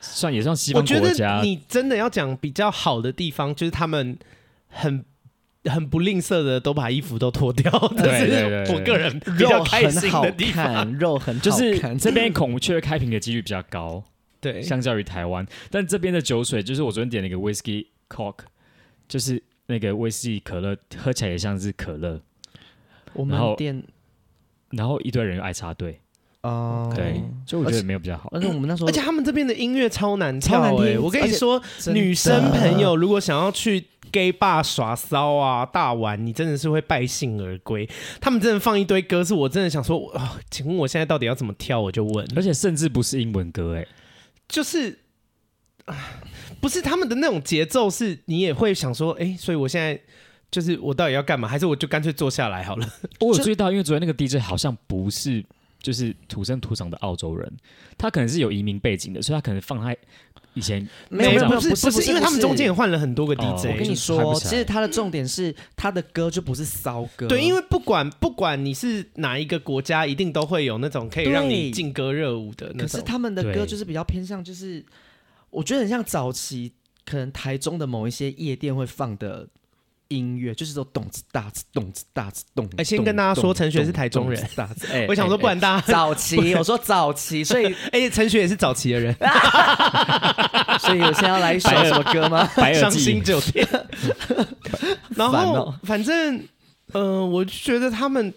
[0.00, 1.40] 算也算西方国家。
[1.42, 4.18] 你真的要讲比较好的地方，就是他们
[4.68, 5.04] 很。
[5.64, 7.70] 很不吝啬的，都把衣服都脱掉。
[7.98, 14.02] 对对对，我个人比较开心的地方，肉很就是这边孔雀开屏的几率比较高，
[14.40, 15.46] 对，相较于台湾。
[15.68, 18.36] 但这边的酒水，就是我昨天点了一个 whisky cock，
[19.08, 22.20] 就是那个威士忌可乐，喝起来也像是可乐。
[23.12, 23.82] 我们店，
[24.70, 26.00] 然后一堆人又爱插队。
[26.42, 28.28] 哦，对，就我觉得没有比较好。
[28.32, 30.98] 而且我们那时候，而且他们这边的音乐超难跳哎！
[30.98, 31.60] 我跟你说，
[31.92, 37.88] 女生朋友如果想要去 gay bar 耍骚啊、大玩，你真的是会败兴而归。
[38.20, 41.80] 他们真的放一堆歌，是我真的想说啊、哦，请问我现在到底要怎么跳？
[41.80, 43.84] 我就问，而且甚至不是英文歌哎，
[44.46, 44.96] 就是
[46.60, 50.00] 不是他们的那种节奏，是你也会想说，哎，所以我现在
[50.50, 51.48] 就是我到底要干嘛？
[51.48, 52.88] 还是我就干脆坐下来好了？
[53.20, 55.44] 我有注意到，因为昨天那个 DJ 好像不是。
[55.80, 57.50] 就是土生土长的澳洲人，
[57.96, 59.94] 他可能是有移民背景的，所以他可能放他
[60.52, 63.66] 以前没有没有不是不是，不是因为他们中间也换了很多个 DJ。
[63.66, 67.28] 哦、我跟你说，其实他的重点是他的歌就不是骚歌。
[67.28, 72.88] 对，因为不管不管你是哪一个国家，一定都会有那种可以让你劲歌热舞的那种。
[72.88, 74.84] 可是他们的歌就是比较偏向，就是
[75.50, 76.72] 我觉得很像早期
[77.04, 79.48] 可能台中的某一些夜店会放的。
[80.08, 82.66] 音乐就是说咚子大子咚子大子咚。
[82.78, 84.42] 哎，先跟大家说，陈学是台中人。
[84.90, 89.14] 哎，我想说，不然大家 早期，我说早期，所以 哎，陈学也是早期的人。
[90.80, 92.48] 所以我现在要来一首什么歌吗？
[92.72, 93.68] 伤心酒店。
[95.10, 96.42] 然后，反正，
[96.92, 98.32] 呃，我就觉得他们，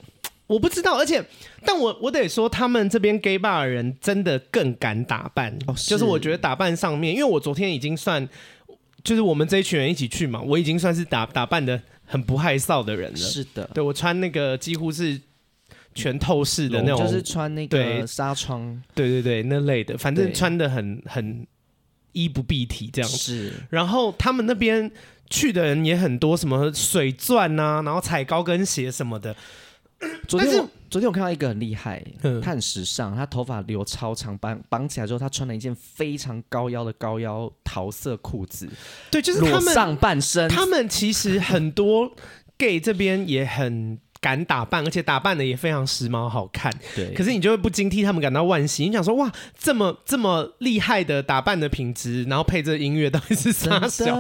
[0.51, 1.23] 我不知道，而且，
[1.65, 8.27] 但我我得说，他们这边 gay bar 的人真的更敢打扮，哦、是就是我觉得打扮上面，因为我昨天已经算，
[9.01, 13.17] 就是我们这一群人一起去嘛，我已经算是打打扮的很不害臊的人了。
[13.17, 15.17] 是的，对我穿那个几乎是
[15.95, 21.47] 全透视的那种，就是穿那个纱窗，对对对，那类的，反正穿的很很
[22.11, 23.17] 衣不蔽体这样子。
[23.17, 24.91] 是，然后他们那边
[25.29, 29.33] 去的人也很多，什么水钻啊，然后踩高跟鞋什么的。
[30.27, 38.67] 昨天我昨天我看到一个很厉害，嗯、他很时尚，他头发留超长，绑绑起来之后，他穿了一件非常高腰的高腰桃色裤子。
[39.09, 40.49] 对，就是他们上半身。
[40.49, 42.11] 他们其实很多
[42.57, 46.73] gay 这边也很敢打扮，而且打扮的也非常时髦好看。
[46.95, 48.85] 对，可是你就会不禁替他们感到惋惜。
[48.85, 54.15] 你想说，哇，这么这么厉害的打扮的品质，然后配这音乐，到底是啥小？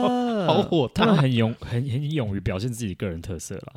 [0.45, 1.05] 好火大！
[1.05, 3.73] 他们很勇，很很勇于表现自己个人特色了。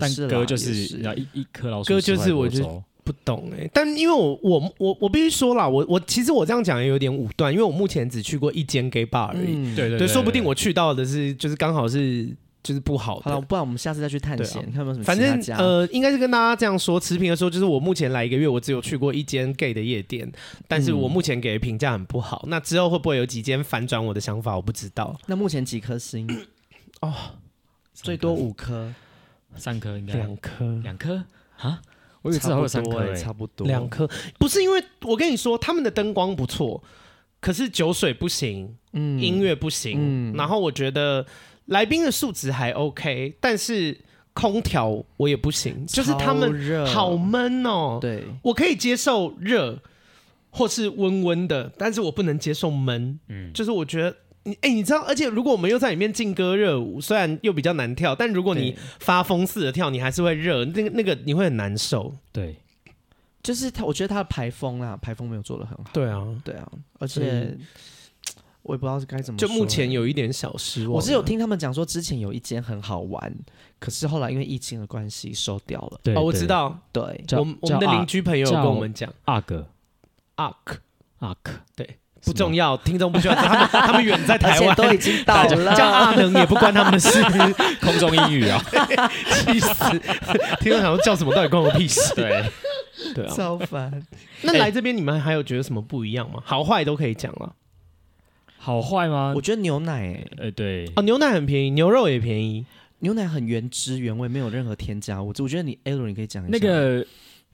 [0.00, 3.70] 但哥就是要一一颗老鼠，哥就是我就不懂哎、欸。
[3.72, 9.54] 但因为我我我我必须说啦，我我其实我这样讲也有点武断，因为我目前只去过一间 gay bar 而已。
[9.56, 12.28] 嗯、对对对，说不定我去到的是就是刚好是
[12.62, 13.32] 就是不好的。
[13.32, 15.04] 好，不然我们下次再去探险，啊、看有没有什么。
[15.04, 20.30] 反正呃，应该是跟大家这样说持平的说，就是我目前来一个月，我只有去过一间 gay 的夜店，
[20.68, 22.42] 但是我目前给的评价很不好。
[22.46, 25.18] 嗯、那之后会不会有几间反转我的想法，我不知道。
[25.26, 26.28] 那目前几颗星？
[27.02, 27.12] 哦，
[27.92, 28.94] 最多五颗。
[29.56, 31.24] 三颗应该两颗，两颗
[31.58, 31.80] 啊！
[32.22, 34.08] 我以为至少有三颗，差不多两颗。
[34.38, 36.82] 不是因为我跟你说，他们的灯光不错，
[37.40, 41.26] 可是酒水不行，嗯，音乐不行，嗯、然后我觉得
[41.66, 43.98] 来宾的素质还 OK，但是
[44.32, 47.98] 空调我也不行，就是他们好闷哦。
[48.00, 49.80] 对，我可以接受热
[50.50, 53.18] 或是温温的，但是我不能接受闷。
[53.28, 54.16] 嗯，就是我觉得。
[54.44, 62.12] 你哎、欸，你知道，而且如果我们又在里面劲歌热舞，虽然又比较难跳，但如果你发疯似的跳，你还是会热，那个那个你会很难受。
[62.32, 62.56] 对，
[63.42, 65.84] 就是他，我觉得他的排风啊，排风没有做的很好。
[65.92, 67.56] 对啊，对啊，而且
[68.62, 69.46] 我也不知道是该怎么说。
[69.46, 70.94] 就目前有一点小失望。
[70.94, 73.32] 我是有听他们讲说，之前有一间很好玩，
[73.78, 76.00] 可是后来因为疫情的关系收掉了。
[76.02, 76.76] 对，哦，我知道。
[76.92, 77.02] 对，
[77.32, 79.68] 我我们的邻居朋友跟我们讲，阿哥，
[80.34, 80.78] 阿克，
[81.18, 81.98] 阿克，对。
[82.24, 87.22] 不重要，听众不需要他们， 他们远在台湾都已经到了， 叫阿能也不关他们的事。
[87.80, 88.62] 空中英语啊，
[89.30, 89.74] 气死！
[90.60, 92.14] 听众想说叫什么，到底关我屁事？
[92.14, 92.44] 对，
[93.14, 94.02] 对啊，超烦。
[94.42, 96.40] 那来这边你们还有觉得什么不一样吗？
[96.44, 97.54] 好坏都可以讲了。
[98.56, 99.32] 好坏吗？
[99.34, 102.64] 我觉得牛奶，呃，对，哦，牛奶很便宜，牛肉也便宜，
[103.00, 105.32] 牛奶很原汁原味，没有任何添加物。
[105.38, 107.04] 我觉得你 Aaron 你可以讲一下那个。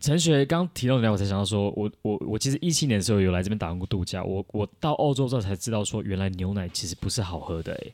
[0.01, 7.93] 陈学刚提到的，我才想到说，我我我其实一七年的时候有来这边打工过度假，我我到澳洲之后才知道说，原来牛奶其实不是好喝的，哎，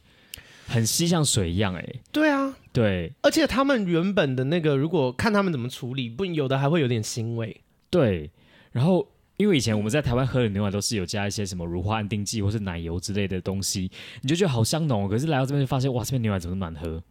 [0.66, 8.30] 很稀像水一样，哎，对啊，对，而且他们原本的那个，如果看他们怎么处理，不有的还会有点腥味，对，
[8.72, 9.08] 然后。
[9.36, 13.90] 因为以前我们在台湾喝的牛奶都是有加一些什么乳化安定剂或是奶油之类的东西，
[14.22, 15.08] 你就觉得好香浓。
[15.08, 17.02] 可是来到这边就发现，哇，这边牛奶怎么那么难喝？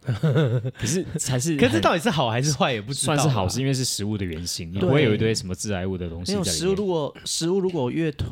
[0.79, 3.15] 可是才是，可是到底是好还是坏也不知道。
[3.15, 6.31] 算是好，是因为是食物的原型，你不会有一堆什么致癌物的东西。
[6.31, 8.27] 没有食物，如果食物如果越贴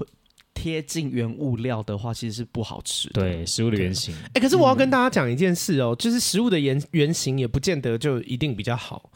[0.53, 3.21] 贴近原物料的话，其实是不好吃的。
[3.21, 4.13] 对，食物的原型。
[4.15, 9.09] 哎、欸，可是我要跟大家讲一件事哦，就是食物的原原型也不见得就一定比较好。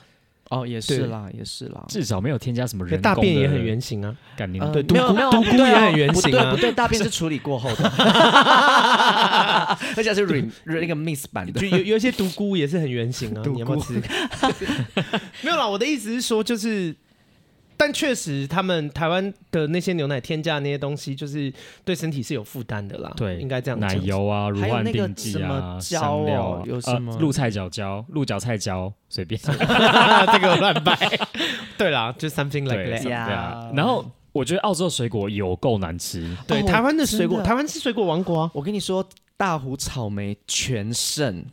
[0.55, 3.01] 哦，也是啦，也是啦，至少没有添加什么人工。
[3.01, 7.83] 大便也很圆形啊，感宁对，没有没有，独孤也很圆形啊，不对， 大便是处理过后的，
[9.95, 13.93] 而且是 re 那个 miss 版的，就有有一些独孤也是很圆形啊， 你有没有吃？
[15.41, 16.95] 没有啦，我的意思是说，就是。
[17.77, 23.11] 但确实，他们台湾的那些牛奶添加那些东西，就是对身体是有负担的啦。
[23.17, 23.89] 对，应该这样讲。
[23.89, 29.39] 奶油啊，乳化定剂啊，香料，有什么鹿菜角胶、鹿角菜胶，随便。
[29.43, 30.97] 这个乱掰。
[31.77, 33.03] 对啦，就 something like that。
[33.03, 33.69] 对啊。
[33.75, 36.35] 然后我觉得澳洲水果有够难吃。
[36.47, 38.49] 对，台湾的水果，台湾是水果王国。
[38.53, 41.45] 我跟你说，大湖草莓全胜。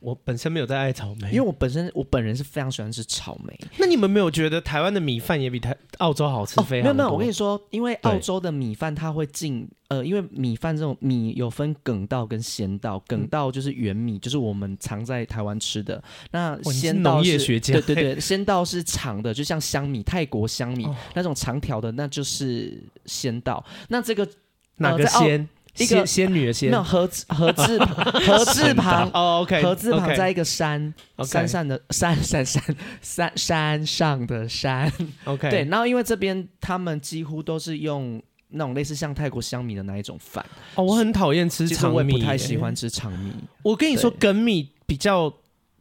[0.00, 3.58] 我本身没有在爱草莓，因为我本身我本人是非常喜欢吃草莓。
[3.78, 6.82] 那你们没有觉得台湾的米饭也比台澳洲好吃非常多？
[6.82, 16.02] 没有没有，我跟你说，因为澳洲的米饭它会进呃，因为米饭这种米有分梗稻跟咸稻，梗稻就是圆米，就是我们常在台湾吃的。
[16.30, 23.64] 那秈稻是，是对对对，秈稻是长的，就像香米，泰国香米、哦、那种长条的，那就是秈稻。
[23.88, 24.30] 那这个、呃、
[24.76, 25.46] 哪个秈？
[25.78, 30.92] 一个仙女的仙，没有禾字禾字禾字旁哦，OK，禾字旁在一个山
[31.24, 34.92] 山上的山山山山山上的山
[35.24, 43.32] ，OK，对，然后因为这边他们几乎都是用那种类似像泰国香米的那一种饭哦，我很讨厌吃长米，不太喜欢吃长米。
[43.62, 45.32] 我跟你说，梗米比较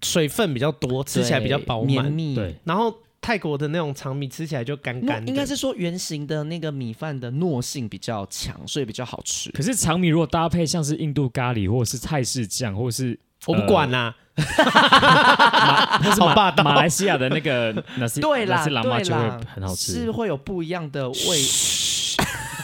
[0.03, 2.95] 水分比较多，吃起来比较饱满，绵密，对，然后。
[3.27, 5.29] 泰国的那种长米吃起来就干干的。
[5.29, 9.51] 应该是说圆形的那个米饭的糯性比较强，所以比较好吃。
[9.51, 14.45] 可是长米如果搭配像是印度咖喱或者是泰式酱，或者是我不管啦、呃，
[15.99, 16.63] 马好霸道。
[16.63, 19.21] 马来西亚的那个 那是对啦，是喇嘛就会
[19.53, 21.15] 很好吃，是会有不一样的味。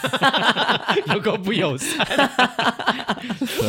[1.14, 2.06] 有够不友善！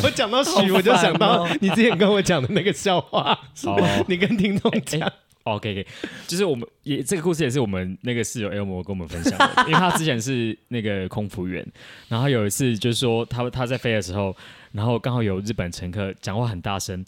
[0.02, 3.38] 我讲到许，我就想到你之前跟我讲的那个笑话。
[3.66, 5.12] 哦，你跟听众讲。
[5.46, 5.86] OK，OK，
[6.28, 11.66] 就是我们也这个故事也是我们那个室友 L 模跟我们分享的，因为他之前是那个空服员，
[12.08, 14.36] 然后有一次就是说他他在飞的时候，
[14.72, 17.06] 然后刚好有日本乘客讲话很大声。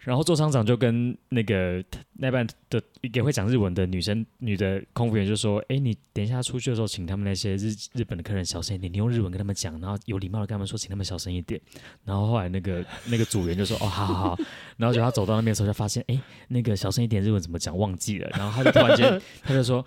[0.00, 1.84] 然后座舱长就跟那个
[2.14, 2.82] 那班的
[3.12, 11.60] 也会讲日文的女生女的空服员就说：“哎，你等一下出去的时候，请他们那些日日本的客人小声一点，你用日文跟他们讲，然后有礼貌的跟他们说，请他们小声一点。”
[12.04, 14.38] 然后后来那个那个组员就说：“哦，好好好。”
[14.78, 19.84] 然后就他走到那边的时候，就发现：“哎，那个小声一点日文怎么讲忘记了？”然后他就突然间 他就说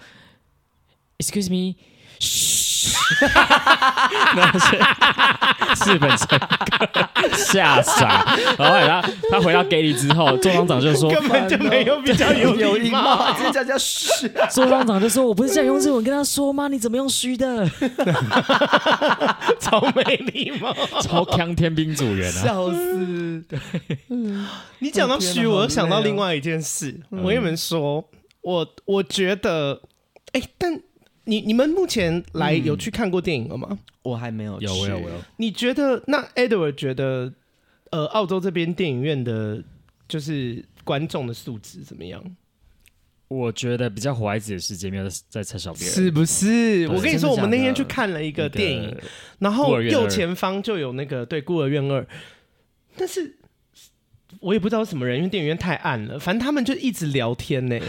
[1.17, 1.75] ：“Excuse me。”
[2.89, 2.97] 嘘，
[4.35, 14.29] 那是日本乘客吓傻，然后他他回到 galley 之后，座舱长就说根本就没有比较有 有礼貌，直接叫叫嘘。
[14.51, 16.67] 座舱长就说：“我不是这样用日文跟他说吗？
[16.67, 17.67] 你怎么用虚的？”
[19.59, 22.41] 超没礼貌，超锵天兵组员啊！
[22.43, 23.43] 笑死！
[23.47, 23.59] 对，
[24.79, 26.99] 你讲到虚，我又想到另外一件事。
[27.09, 28.03] 我跟你们说，
[28.41, 29.81] 我我觉得，
[30.33, 30.81] 哎，但。
[31.25, 33.67] 你你们目前来有去看过电影了吗？
[33.71, 34.65] 嗯、我还没有去。
[34.65, 35.15] 有，我有，我有。
[35.37, 37.33] 你觉得那 Edward 觉得，
[37.91, 39.63] 呃，澳洲这边电影院的，
[40.07, 42.23] 就是观众的素质怎么样？
[43.29, 46.87] 我觉得比较火孩子的世界没有在在少边，是不是？
[46.89, 48.95] 我跟你说，我们那天去看了一个电影，
[49.39, 52.05] 然后右前方就有那个对孤儿院二，
[52.95, 53.37] 但是
[54.39, 57.79] 我也不知道什么人，因为电影院太暗了，反正他们就一直聊天呢。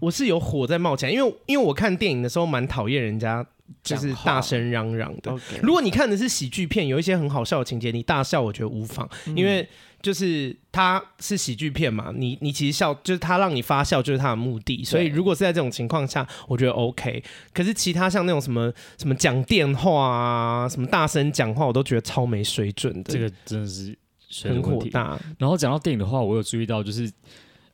[0.00, 3.44] 我是有火在冒起来，因为因为我看电影的时候蛮讨厌人家
[3.82, 5.34] 就是大声嚷嚷的。
[5.62, 9.66] 如果你看的是喜剧片，有一些很好笑的情节，你大笑我觉得无妨，嗯、因为
[10.02, 17.22] 就是它是喜剧片嘛，你你其实笑就是他让你发笑就是他的目的，所以如果是在这种情况下，我觉得 OK。
[17.54, 23.12] 可是其他像那种什么什么讲电话啊，什么大声讲话，我都觉得超没水准的。
[23.12, 23.96] 这个真的是
[24.42, 25.18] 很火大。
[25.38, 27.10] 然后讲到电影的话，我有注意到就是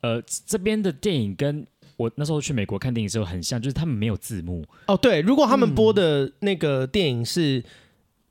[0.02, 1.66] 呃这边的电影跟。
[2.00, 4.96] 我那时候去美国看电影的时候很像，就是他们没有字幕哦。
[4.96, 7.62] 对，如果他们播的那个电影是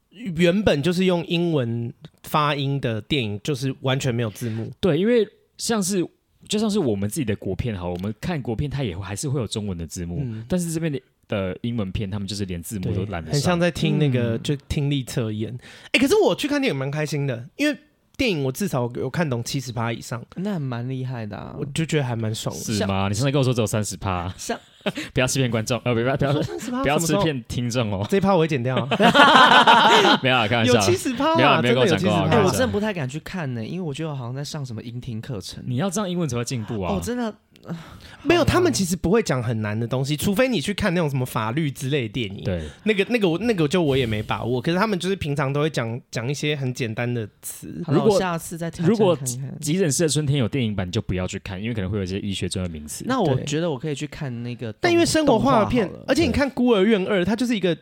[0.10, 4.71] 原本就是用英文发音的电影，就是完全没有字幕。
[4.79, 5.27] 对，因为
[5.58, 6.03] 像是
[6.47, 15.53] 就像是我们自己的国片，好，我们看国片，它也会还是会有中文的字幕，嗯、但是这边的的英文片，他们就是连字幕都懒得，很像在听那个、嗯、就听力测验。
[15.91, 17.77] 哎、欸，可是我去看电影蛮开心的，因为。
[18.19, 21.55] 电影我至少有看懂七十趴以上，那蛮厉害的啊！
[21.58, 22.62] 我就觉得还蛮爽的。
[22.62, 23.08] 是吗？
[23.08, 24.60] 你上次跟我说只有三十趴，像
[25.13, 28.05] 不要欺骗观众，呃，不要不要不要欺骗听众哦。
[28.10, 28.75] 这一趴我会剪掉。
[30.21, 32.12] 没有开玩笑，有七十趴，没有没有跟我讲过。
[32.27, 35.63] 哎，我真的不太敢去看呢，因为我觉得我好像在上什么音听课程。
[35.65, 36.95] 你要这样英文才会进步啊！
[36.95, 37.34] 哦，真的。
[38.24, 42.43] 没有，他们其实不会讲很难的东西，除非你去看那种什么法律之类的电影。
[42.43, 44.62] 对，那个、那个、那个，就我也没把握。
[44.62, 47.82] 可是他们就是平常都会讲讲一些很简单的词。
[47.88, 49.17] 如果下次再如果
[49.62, 53.06] 急诊室的春天有电影版，你就不要去看，因为可能会有一些医学专业名词。
[53.08, 57.78] 那我觉得我可以去看那个，但因为生活化的片，而且你看《孤儿院二》，它就是一个。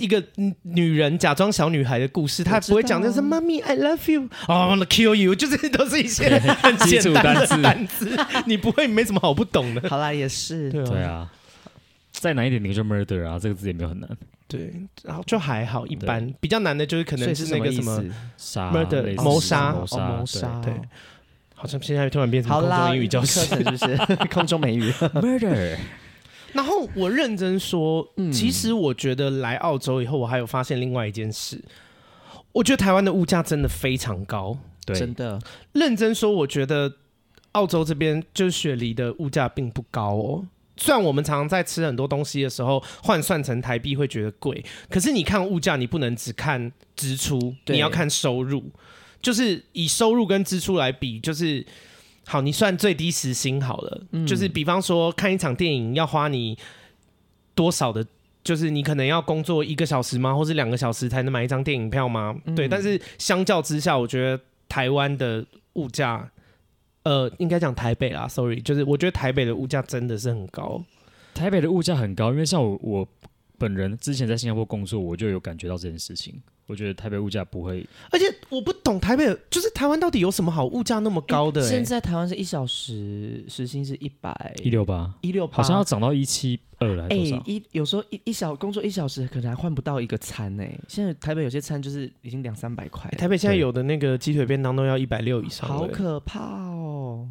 [0.00, 0.22] 一个
[0.62, 8.10] 女人假装小女孩的故事，她不会讲的是“妈咪，I love you”，哦，I wanna kill you， 就是都是一些 很简单的单词，
[8.46, 9.88] 你不会没什么好不懂的。
[9.88, 11.30] 好啦，也是，对啊，
[12.12, 14.08] 再难一点，你就 murder 啊，这个字也没有很难。
[14.48, 14.72] 对，
[15.04, 16.34] 然后就还好，一般。
[16.40, 18.02] 比较难的就是可能是那个什么
[18.36, 19.72] 杀 murder 谋杀。
[19.72, 20.72] 谋杀，谋杀，对，
[21.54, 23.96] 好像现在突然变成空中英语教室，是不是？
[24.28, 24.90] 空中美语。
[25.14, 25.76] murder。
[26.52, 31.62] 然后我认真说，其实我觉得来澳洲以后，我还有发现另外一件事。
[32.52, 35.38] 我觉得台湾的物价真的非常高，对，真的。
[35.72, 36.92] 认真说，我觉得
[37.52, 40.46] 澳洲这边就是雪梨的物价并不高哦。
[40.76, 48.64] 虽然我们常常在吃很多东西的时候换算成台币会觉得贵，可是你看物价，你不能只看支出，你要看收入，
[49.22, 51.64] 就是以收入跟支出来比，就是。
[52.30, 56.56] 好，你算最低时薪好了，嗯、就是比方说看一场电影要花你
[57.56, 58.06] 多少的，
[58.44, 62.40] 就是你可能要工作一个小时吗，或是两个小时才能买一张电影票吗？
[62.44, 66.30] 嗯、对，但是相较之下，我觉得台湾的物价，
[67.02, 70.80] 呃，应该讲台北啦，sorry，就是我觉得台北的物价真的是很高，
[71.34, 73.08] 台北的物价很高，因为像我我
[73.58, 76.40] 本人之前在新加坡工作，我就有感觉到这件事情。
[76.70, 77.84] 我觉得台北物价不会。
[78.10, 81.68] 而且我不懂台北，就是台湾到底有什么好物价那么高的、欸？
[81.68, 87.08] 现在台湾是一小时时薪是一百一六八，一六八，好像要涨到一七二了。
[87.08, 90.80] 哎，一有时候一一小工作一小时可能还换不到一个餐呢、欸。
[90.86, 93.10] 现在台北有些餐就是已经两三百块。
[93.18, 97.28] 台北现在有的那个鸡腿便当都要一百六以上，好可怕哦。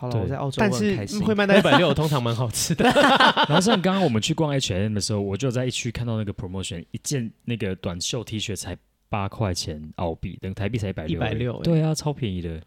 [0.00, 2.84] 好了，我在澳洲，但是会卖到一百六，通常蛮好吃的。
[3.46, 8.74] 然后像刚刚我们去逛 H&M 的时候，我就在一区看到那个 promotion，一件那个短袖 T 恤才
[9.10, 11.16] 八块钱澳币，等台币才一百六。
[11.16, 12.58] 一百六，对啊，超便宜的。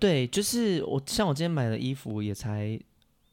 [0.00, 2.76] 对，就是我像我今天买的衣服也才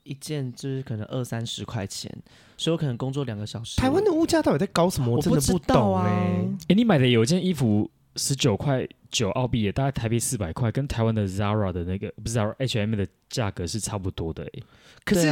[0.04, 2.16] 一件，就是可能二三十块钱，
[2.56, 3.82] 所以我可能工作两个小时。
[3.82, 5.16] 台湾的物价到底在搞什么？
[5.16, 6.12] 我真的不懂哎、欸。
[6.12, 7.90] 哎、欸，你买的有一件衣服。
[8.16, 14.64] 十九块九澳币也大概台币四百块，跟台湾的 Zara 的那个不是 Zara H&M 的价格是差不多的、欸、
[15.06, 15.32] 可是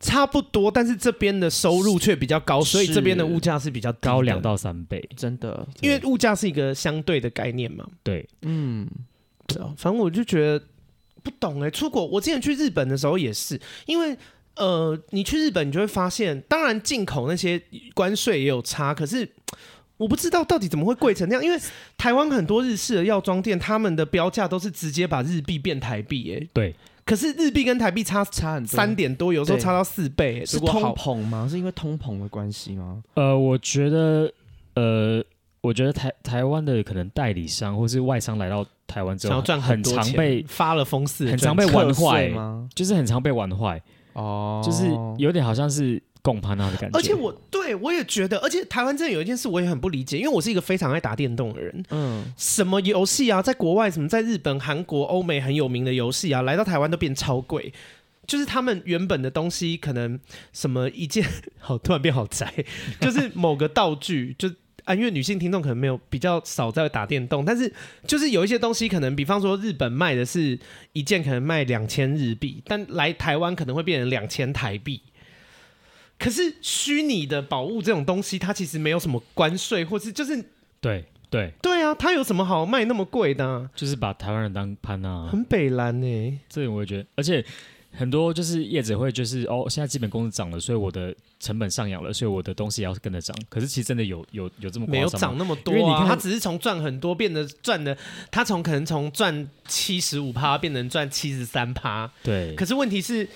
[0.00, 7.86] 差不多，但是这边的收入却比较高，所以这边的物价是比较高两到三倍，真的，因为物价是一个相对的概念嘛。
[8.02, 8.88] 对，嗯，
[9.76, 10.64] 反正我就觉得
[11.22, 11.70] 不懂哎、欸。
[11.70, 14.16] 出国，我之前去日本的时候也是，因为
[14.56, 17.62] 呃，你去日本你就会发现，当然进口那些
[17.92, 19.28] 关税也有差，可是。
[19.98, 21.60] 我不知道到底怎么会贵成那样，因为
[21.98, 26.74] 台湾很多日式的药妆店，他们的标价都是直接把日币变台币，哎，对。
[27.04, 31.48] 可是日币跟台币差差很三点多，有时候差到四倍，是通膨吗？
[31.50, 33.02] 是因为通膨的关系吗？
[33.14, 34.30] 呃，我觉得，
[34.74, 35.24] 呃，
[35.62, 42.68] 我觉得台台湾的可能代理商或是外商来到台湾之后，很常被发了疯似的，很常被玩坏吗？
[42.74, 43.82] 就是很常被玩坏
[44.12, 44.84] 哦，就是
[45.16, 46.02] 有点好像是。
[46.22, 57.72] 共攀那的感觉，而且我对我也觉得，而且台湾真的有一件事我也很不理解，因为我是一个非常爱打电动的人，嗯，什么游戏啊，在国外什么在日本、韩国、欧美很有名的游戏啊，来到台湾都变超贵，
[58.26, 60.18] 就是他们原本的东西可能
[60.52, 61.24] 什么一件，
[61.58, 62.52] 好突然变好宅，
[63.00, 64.50] 就是某个道具，就
[64.84, 67.72] 啊，因为女性听众可能没有比较少在打电动，但是
[68.06, 70.58] 就是有一些东西可能，比方说日本卖的是
[70.92, 75.00] 一件可能卖两千日币，但来台湾可能会变成两千台币。
[76.18, 80.44] 可是虚拟的宝物这种东西，它其实没有什么关税，或是就是
[80.80, 83.70] 对对对啊，它有什么好卖那么贵的啊？
[83.76, 86.36] 就是把台湾人当潘啊，很北蓝呢、欸。
[86.48, 87.44] 这个我也觉得，而且
[87.92, 93.36] 很多就是业者会就是哦，现在基本工资涨了，所以我的成本上扬了，所以我的东西也要跟着涨。
[93.48, 95.78] 可是其实真的有有有这么没有涨那么多啊？
[95.78, 97.96] 因为你看，他只是从赚很多变得赚的，
[98.32, 102.10] 他从可能从赚七十五趴变成赚七十三趴。
[102.24, 103.28] 对，可是问题是。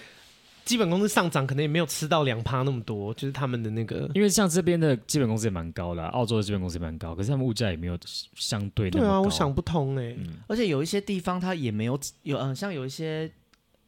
[0.64, 7.98] 基本工资上涨可能也没有吃到两趴那么多，就是他们的那个，因为像这边的基本工资也蛮高的，澳洲的基本工资也蛮高，可是他们物价也没有
[8.34, 9.10] 相对那么高。
[9.10, 10.34] 对啊，我想不通哎、欸嗯。
[10.46, 13.30] 而且有一些地方它也没有有嗯，像有一些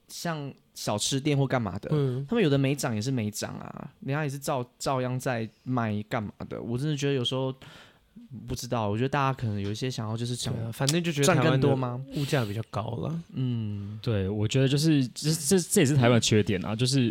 [0.09, 6.61] 像小吃店或干嘛的，嗯，他们有的没涨也是没涨啊，人家也是照照样在卖干嘛的。
[6.61, 7.55] 我真的觉得有时候。
[8.47, 12.01] 不知道，我觉得大家可能有一些想要，就是想，反正就觉得赚更多吗？
[12.17, 13.21] 物价比较高了。
[13.35, 17.11] 嗯，对，我觉得就是这这这也是台湾的缺点啊，就是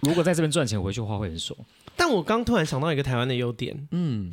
[0.00, 1.58] 如果在这边赚钱回去的话会很爽。
[1.96, 4.28] 但我刚突然想到一个台湾的优点，嗯，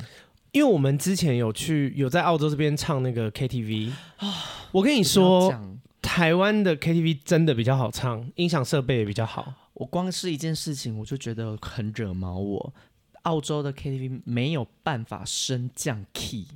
[0.50, 4.34] 因为我们之前有去有在澳洲这边唱那个 KTV 啊，
[4.72, 5.54] 我跟你说，
[6.02, 9.54] 台湾的 KTV 真的比较好唱，音响设备也比较好。
[9.74, 12.74] 我光是一件事情，我就觉得很惹毛我。
[13.22, 16.46] 澳洲的 KTV 没有办法升降 key，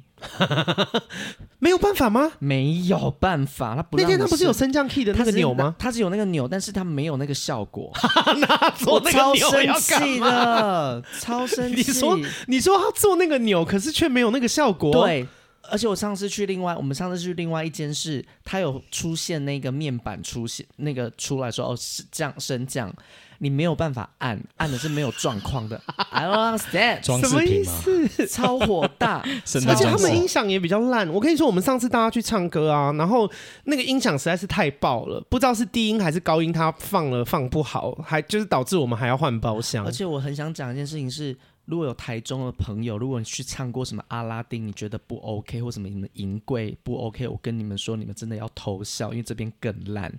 [1.58, 2.32] 没有办法吗？
[2.38, 5.74] 没有办法，他不那天他不是有升降 key 的那个钮吗？
[5.78, 7.92] 他是有那个钮，但是他没有那个效果。
[8.38, 10.26] 那做那个钮要干嘛？
[10.30, 11.76] 的超生气！
[11.76, 14.92] 你说你说他做那个钮，可是却没有那个效果。
[14.92, 15.26] 对，
[15.70, 22.92] 而且我上次去另外，我们上次去另外一间是，它有出现那个面板出现那个出来说哦，是降升降。
[23.38, 25.78] 你没有办法按， 按的是没有状况的。
[26.10, 28.26] I don't understand，什么意思？
[28.26, 29.22] 超火大，
[29.68, 31.06] 而且他们音响也比较烂。
[31.10, 33.30] 我跟你说，我们上次大家去唱歌啊，然后
[33.64, 39.84] 那个音响实在是太爆了，不知道是低音还是高音，它放了放不好，还就是导致我们还要换包厢。
[39.84, 41.36] 而且我很想讲一件事情是。
[41.66, 50.12] 如果有台中的朋友，如果你去唱过什么阿拉丁，你觉得不 OK，或什么你们银柜不 OK，我跟你们说，你们真的要偷笑，因为这边更烂。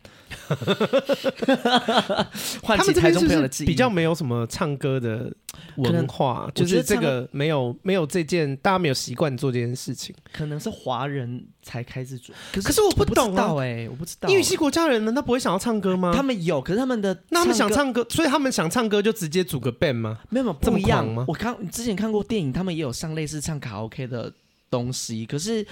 [2.61, 5.33] 唤起台中朋友的记忆，比较没有什么唱歌的
[5.77, 12.33] 文化，就是这个没有没有这件，大家没有习惯做这件事情，可能是华人才开始做。
[12.53, 16.13] 可是，可是我不懂啊，哎、欸，我不知道，英语系国家人难道不会想要唱歌吗？
[16.15, 20.19] 他们有，可是他们的那他们想唱歌，所以他们想唱歌就直接组个 band 吗？
[20.29, 21.25] 没有，没有不一样吗？
[21.27, 24.31] 我看之前看过电影，他们也有上类似唱卡拉 OK 的
[24.69, 25.67] 东西，可是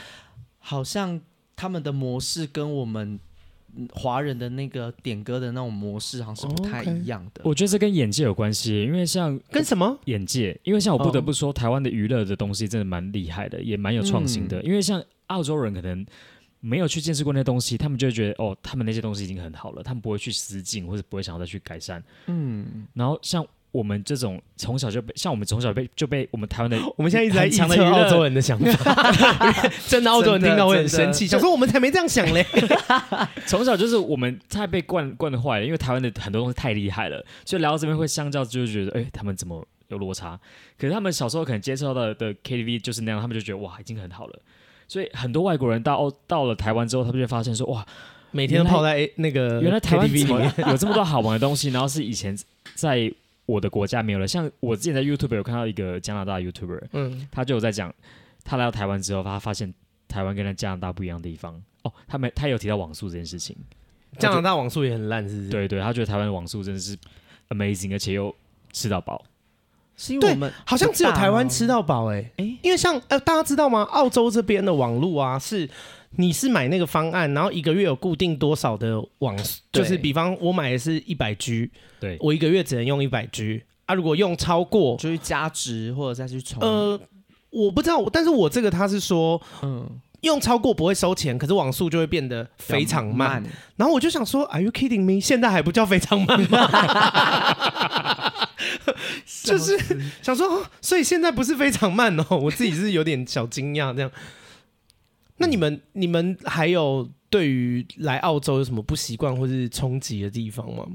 [0.59, 1.19] 好像
[1.55, 3.17] 他们的模式跟我们
[3.91, 7.41] 华人的那个点歌的那种模式好像是不太一样的。
[7.43, 10.57] 我觉得这跟眼界有关系，因为像跟什么眼界？
[10.63, 14.63] 因为像我不得不说，台湾的娱乐的东西真的蛮厉害的，也蛮有创新的。
[14.63, 16.05] 因为像澳洲人可能
[16.59, 22.03] 没有去见识过那些东西，他们就会觉得哦，他们那些东西已经很好了，他们不会去思进或者不会想要再去改善。
[22.27, 23.45] 嗯，然后像。
[23.71, 29.11] 我们这种从小就被像我们从小被就被我们台湾的， 我们现在一直在预测澳洲人的想法，
[29.89, 32.41] 真的澳洲人听到会很生气， 想说我们才没这样想嘞。
[33.45, 40.39] 从小就是我们太被惯惯的坏了，因为台湾的很多东西太厉害了，所以来到这边会相较就觉得，哎，他们怎么有落差？
[40.79, 44.39] 可是他们小时候可能接受到的 KTV 就是那样，他们就觉得哇，已经很好了。
[44.87, 47.85] 所以很多外国人到到了台湾之后，他们就发现说，哇，
[48.31, 52.37] 每天都泡在那个原来台湾里面 有这么多好玩的东西，然后是以前
[52.75, 53.11] 在。
[53.47, 57.93] 我的国家没有了，像我之前在 YouTube 有看到一个加拿大 YouTuber，嗯，他就有在讲，
[58.43, 59.71] 他来到台湾之后，他发现
[60.07, 61.61] 台湾跟他加拿大不一样的地方。
[61.83, 63.55] 哦，他没，他有提到网速这件事情，
[64.17, 65.49] 加拿大网速也很烂，是不是？
[65.49, 66.97] 对对，他觉得台湾的网速真的是
[67.49, 68.35] amazing，而且又
[68.73, 69.23] 吃到饱。
[69.97, 73.83] 是因为我们好像只有台湾吃到饱，哎哎，因为像呃，大家知道吗？
[73.91, 75.69] 澳洲这边的网路啊是。
[76.17, 79.37] 你是买那个方案，然后一个月有固定多少的网，
[79.73, 81.69] 就是比方我买的是一百 G，
[81.99, 83.93] 对，我一个月只能用一百 G 啊。
[83.93, 86.63] 如果用超过，就是加值或者再去充。
[86.63, 86.97] 呃，
[87.49, 89.85] 我不知道，但是我这个他是说，嗯，
[90.21, 93.41] 用超过不会收钱，可是网速就会变得非常慢。
[93.41, 93.43] 慢
[93.75, 95.19] 然后我就想说，Are you kidding me？
[95.19, 96.59] 现在还不叫非常慢吗？
[99.43, 99.77] 就是
[100.21, 104.11] 想说，所以现在不是非常慢哦， 我自己是有点小惊讶这样。
[105.37, 110.85] 那你们你们还有对于来澳洲有什么不习惯或是冲击的地方吗？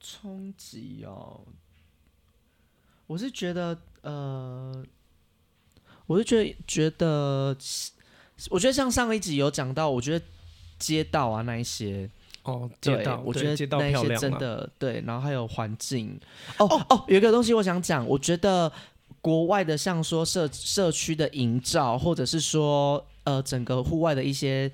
[0.00, 1.46] 冲击哦，
[3.06, 4.84] 我是觉得呃，
[6.06, 7.56] 我是觉得觉得，
[8.50, 10.24] 我觉得像上一集有讲到，我觉得
[10.80, 12.10] 街道啊那一些
[12.44, 16.18] 哦，街道，我觉得街道漂亮，真的对，然后还有环境
[16.58, 18.70] 哦哦，哦，有一个东西我想讲，我觉得
[19.20, 23.04] 国外的像说社社区的营造，或者是说。
[23.24, 24.68] 呃，整个户外的一些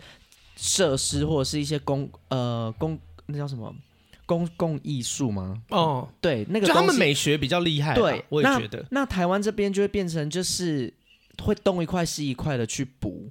[0.57, 3.71] 设施或者是一些公呃公那叫什么
[4.25, 5.63] 公共艺术吗？
[5.69, 7.95] 哦，对，那个就他们美学比较厉害。
[7.95, 8.79] 对，我也觉得。
[8.91, 10.91] 那，那台湾这边就会变成就是
[11.43, 13.31] 会东一块西一块的去补，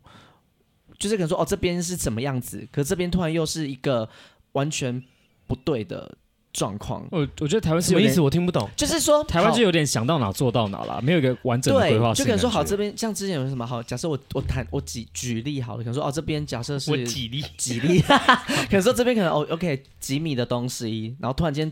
[0.98, 4.08] 就是可能说哦这边是怎么样子，可这边突然又是一个
[4.54, 5.04] 完全
[5.45, 6.18] 不对的。
[6.54, 8.20] 状况，我我觉得台湾是什么意思？
[8.20, 8.68] 我听不懂。
[8.76, 12.12] 就是说，台湾就有点想到哪做到哪了，没有一个完整的规划。
[12.16, 13.84] 就可能说，好，这边像之前有什么好？
[13.84, 21.72] 假设我我谈我举举例好了，可能说哦，这边假设是我举例举例， 可能说这边可能哦，OK 几米的东西，然后突然间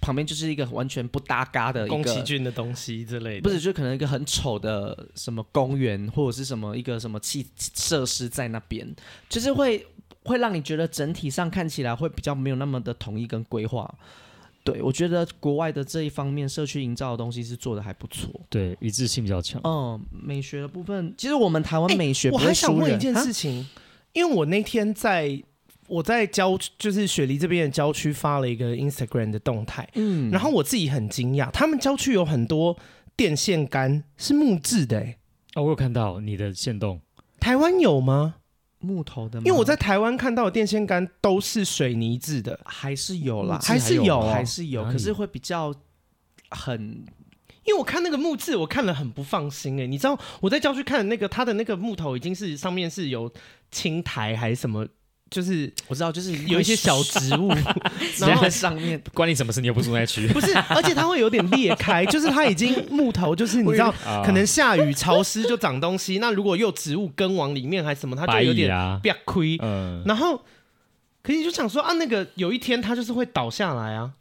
[0.00, 8.94] 旁边就是一个完全不搭嘎的一个宫崎骏的东西之类的，不是，就可能一个很丑的什么公园或者是什么一个什么器设施在那边，
[9.28, 9.86] 就是会。
[10.24, 13.88] 会让你觉得整体上看起来会比较没有那么的统一跟规划。
[14.64, 19.60] 对，我觉得国外的这一方面社区营造的东西是做的还不错，对，一致性比较强。
[19.62, 23.64] 嗯，美学的部分，其实我们台湾美学、欸，我还想问一件事情，
[24.14, 25.40] 因为我那天在
[25.88, 32.76] 我在郊就是雪梨这边的郊区发了一个 Instagram 的动态，嗯，然后我自己很惊讶，他们郊区有很多
[33.16, 35.18] 电线杆是木质的、欸，哎，
[35.54, 37.00] 哦，我有看到你的线动，
[37.38, 38.36] 台湾有吗？
[38.78, 39.44] 木头的吗？
[39.46, 45.74] 因为我在台湾看到的电线杆都是水泥制的，还是有啦，还是有，还是有，可是会比较
[46.50, 47.04] 很，
[47.64, 53.32] 因为我看那个木质，我看了很不放心哎、欸，你知道我在郊区看的那个，它的那个木头已经是上面是有
[53.70, 54.86] 青苔还是什么。
[55.28, 57.48] 就是我知道，就是有一些小植物，
[58.20, 59.60] 然后在上面 关你什么事？
[59.60, 60.26] 你又不住那区。
[60.28, 63.92] 不是，而且它会有点裂开，就是它已经木头，就是你知道，
[64.24, 66.18] 可能下雨潮湿就长东西。
[66.18, 69.58] 那如果又植物根往里面还是什么，它就有点变亏。
[69.60, 70.36] 嗯，然后
[71.22, 74.12] 可你就想说啊，那个有一天它就是会倒下来啊。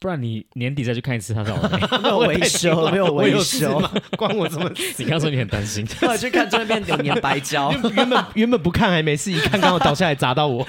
[0.00, 3.78] 不然你年底再去看一次，他倒了没有维修，没有维修，
[4.16, 4.94] 关我什么事？
[4.96, 10.66] 你刚说你很担心， 我去看这边有粘白胶， 原本原本不看还没事，一看刚好倒下来砸到我。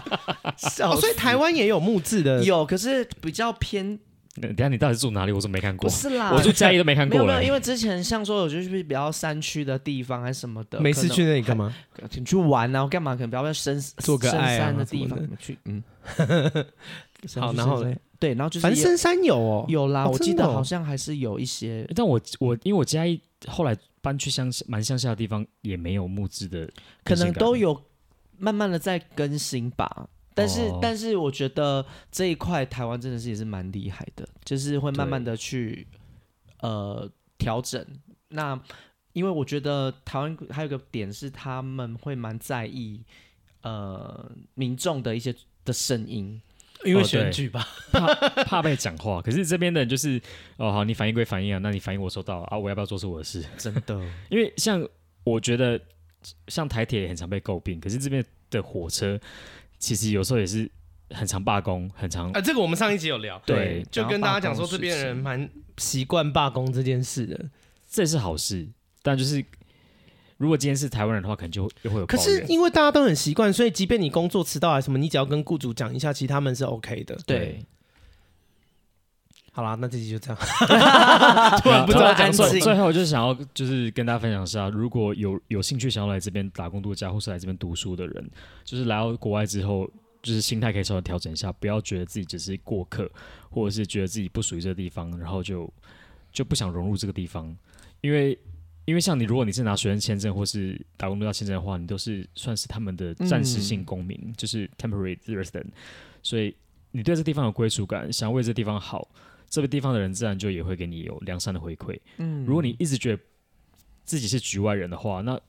[0.82, 3.98] 哦，所以台湾也有木质的，有，可是比较偏。
[4.40, 5.32] 等下你到底住哪里？
[5.32, 5.90] 我说没看过。
[5.90, 7.18] 不是啦，我住嘉义都没看过。
[7.18, 11.70] 没有没有，因为之前像说，我就是比较山区的地方还是什么的，没事去那里干嘛？
[12.14, 13.14] 你去玩啊，干嘛？
[13.14, 15.58] 可能比较深做个爱山的地方去。
[15.66, 15.84] 嗯，
[17.38, 17.84] 好，然后
[18.22, 21.84] 对，然后就是反正深山有哦，有啦，我记得好像还是有一些。
[21.92, 26.70] 但我我因为我家一后来搬去乡下蛮乡下的地方，也没有木质的，
[27.02, 27.82] 可能都有
[28.38, 30.08] 慢慢的在更新吧。
[30.34, 35.84] 但是，哦、但是我觉得这一块台湾真的是也是蛮厉害的，就是会慢慢的去
[36.60, 37.84] 呃调整。
[38.28, 38.56] 那
[39.14, 43.04] 因为我觉得台湾还有个点是他们会蛮在意
[43.62, 46.40] 呃民众的一些的声音，
[46.84, 49.20] 因为选举吧， 哦、怕怕被讲话。
[49.22, 50.20] 可是这边的人就是
[50.56, 53.44] 哦，好，你反应归反应啊，那你反应我收到啊，我要不要做出我的事？
[53.56, 54.86] 真的， 因为像
[55.24, 55.80] 我觉得
[56.48, 59.18] 像台铁也很常被诟病，可是这边的火车
[59.78, 60.70] 其实有时候也是
[61.10, 62.40] 很常罢工，很常啊。
[62.40, 67.46] 这个我们上一集有聊，对，就跟大家讲说这边人蛮习惯罢工这件事的，
[67.90, 68.68] 这是好事，
[69.02, 69.44] 但就是。
[70.42, 72.06] 如果今天是台湾人的话，可能就又会有。
[72.06, 77.16] 可是因为大家都很习惯，所以即便你工作迟到啊什么，你只要跟雇主讲一下，其实他们是 OK 的。
[77.24, 77.64] 对。
[79.52, 80.36] 好啦，那这集就这样。
[81.62, 82.48] 突然不知道讲什么。
[82.58, 88.30] 最后就是想要就是跟大家分享一下，如果有有兴趣想要来这边打工度假，或是来这边读书的人，
[88.64, 89.88] 就是来到国外之后，
[90.22, 93.08] 就是心态可以稍微调整一下，不要觉得自己只是过客，
[93.48, 95.72] 或者是觉得自己不属于这个地方，然后就
[96.32, 97.56] 就不想融入这个地方，
[98.00, 98.36] 因为。
[98.84, 105.66] 因为像你，如果你是拿学生签证或是打工度假签证的话，你都是算是他们的暂时性公民，嗯、就是 temporary resident，
[106.22, 106.54] 所以
[106.90, 109.08] 你对这地方有归属感，想要为这地方好，
[109.48, 111.98] 这个地方的人自然就也会给你有良善的回馈。
[112.16, 113.22] 嗯，如果你一直觉得
[114.04, 115.40] 自己是局外人的话，那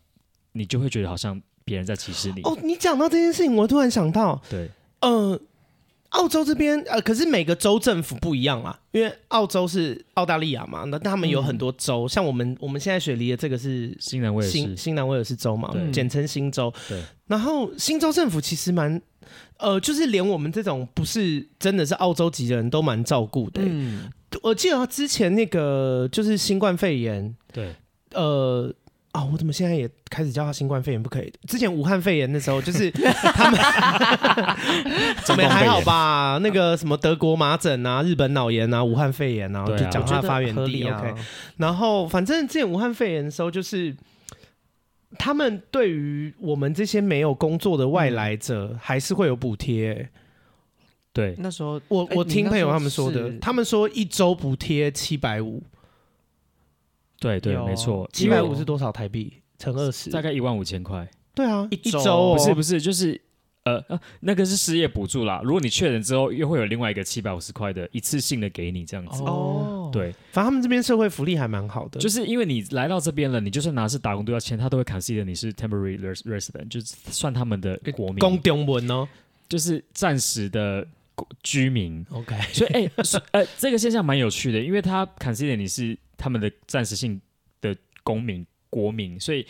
[0.51, 2.41] 你就会觉得好像别人在歧视你。
[2.43, 4.69] 哦，你讲到这件事情，我突然想到，对，
[4.99, 5.41] 嗯、呃。
[6.14, 16.72] 澳洲这边呃，可是每个州政府不一样啊，因为澳洲是澳大利亚嘛，那他们有很多州，嗯、像我们我们现在雪梨的这个是新南威尔士，新新南威尔士州嘛，对简称新州。
[16.88, 17.03] 对。
[17.28, 19.01] 然后新州政府其实蛮，
[19.57, 23.68] 呃，就是连我们这种不是真的是澳洲籍的人都蛮照顾的、欸。
[23.70, 24.11] 嗯。
[24.41, 27.76] 我记得之前那个就是新冠肺炎，对，
[28.14, 28.74] 呃。
[29.14, 31.32] 啊、哦，我怎么现在也开始叫他新冠肺炎不可以？
[31.47, 32.89] 之前武汉肺炎的时候，就是
[33.36, 33.59] 他们
[35.24, 36.39] 怎么还好吧？
[36.41, 40.88] 那个什么德国麻疹啊、日本脑炎啊、武汉肺炎啊，就讲他的发源地。
[40.88, 41.14] 啊、OK，
[41.57, 43.95] 然后反正之前武汉肺炎的时候，就是
[45.20, 50.09] 他们对于我们这些没有工作的外来者，还是会有补贴。
[51.14, 55.61] 对，那时候我我听朋友他们说的，他们说一周补贴七百五。
[57.24, 59.34] 对对，没错，七百五是多少台币？
[59.57, 61.07] 乘二十，大概一万五千块。
[61.34, 63.19] 对啊，一周、哦、不是不是，就是
[63.63, 65.39] 呃呃，那个是失业补助啦。
[65.41, 69.24] 如果你确诊之后，又会有另外一个七百五十块的一次性的给你这样子。
[69.24, 78.19] 哦，对，反正他们这边社会福利还蛮好的，就是因为你来到这边了，你就算拿是打工都要签，他都会 consider 你是 temporary resident，就是算他们的国民。
[78.19, 79.07] 公中文哦，
[79.47, 80.86] 就是暂时的
[81.41, 82.05] 居民。
[82.11, 82.91] OK，所以哎、欸，
[83.32, 85.97] 呃，这个现象蛮有趣的，因为他 consider 你是。
[86.24, 87.19] 他们的暂时性
[87.59, 89.45] 的公民、国民，所以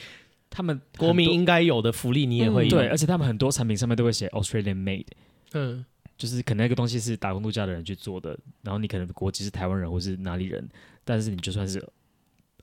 [0.49, 2.69] 他们国民应该有的福利你也会有。
[2.69, 5.05] 嗯、对，而且他们很多产品上面都会写 Australian made，
[5.51, 5.85] 嗯，
[6.17, 10.67] 就是可能那个东西是打工度假的人去做的，然后你可能国籍是台湾人或是哪里人，
[11.05, 11.79] 但是你就算是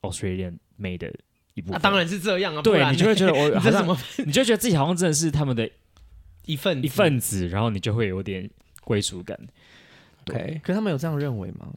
[0.01, 1.15] Australian made 的
[1.55, 3.97] 一部分，啊、当然是这样啊，对，你就会觉得我 好像么
[4.27, 5.71] 你就觉得自己好像真的是他们的
[6.47, 8.51] 一份一份子，然后你就会有点
[8.83, 9.39] 归属感。
[10.25, 11.73] 对，okay, 可他们有这样认为吗？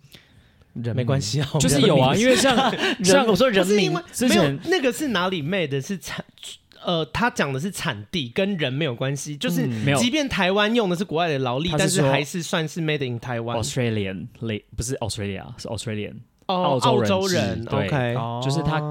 [0.74, 2.56] 人没关系啊，就是有啊，因为像
[3.06, 6.26] 像我说人民，之前没有那个是哪里 made 的是产，
[6.84, 9.68] 呃，他讲的是产地跟人没有关系，就是
[9.98, 13.58] 即便台湾用的是国外的劳力，但是还是算是 made in 台湾。
[13.58, 16.16] Australian 类不是 Australia，是 Australian，
[16.48, 18.82] 澳洲人，OK，就是他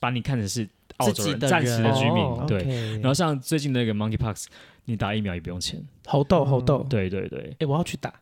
[0.00, 2.98] 把你看成是澳洲人，暂时的居民，对。
[2.98, 4.46] 然后像最近那个 Monkeypox，
[4.86, 8.12] 你打疫苗也不用钱，好逗好逗，对对对，哎，我要去打，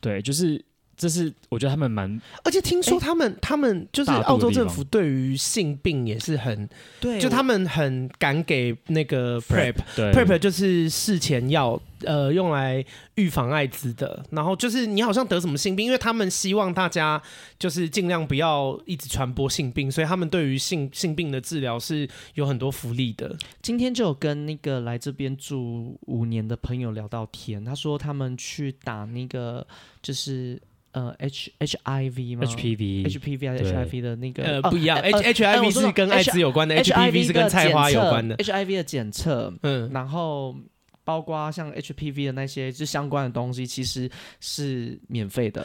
[0.00, 0.64] 对，就是。
[1.00, 6.68] 这是我觉得他们蛮，而且听说他们他们就是澳洲政府对于性病也是很，
[7.00, 12.84] 对，就他们很敢给那个 PrEP，对，PrEP 就是事前药，呃，用来
[13.14, 14.22] 预防艾滋的。
[14.30, 17.22] 然后就是你好像得什么性病，因为他们希望大家
[17.58, 23.34] 就是尽量不要一直传播性病，所以他们对于性性病的治疗是有很多福利的。
[23.62, 29.66] 今天就有跟那个来这边住五年的朋友聊到天，他说他们去打那个
[30.02, 30.60] 就是。
[30.92, 34.42] 呃，H H I V 吗？H P V，H P V 还是 H I V 的那个？
[34.42, 38.34] 呃，不一样，H H I V 是跟艾滋有关的，H P V 是跟菜花有关的。
[38.36, 40.56] H I V 的检测，嗯，然后
[41.04, 44.10] 包括像 H P V 的那些就相关的东西，其实
[44.40, 45.64] 是免费的。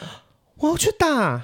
[0.58, 1.44] 我要去打，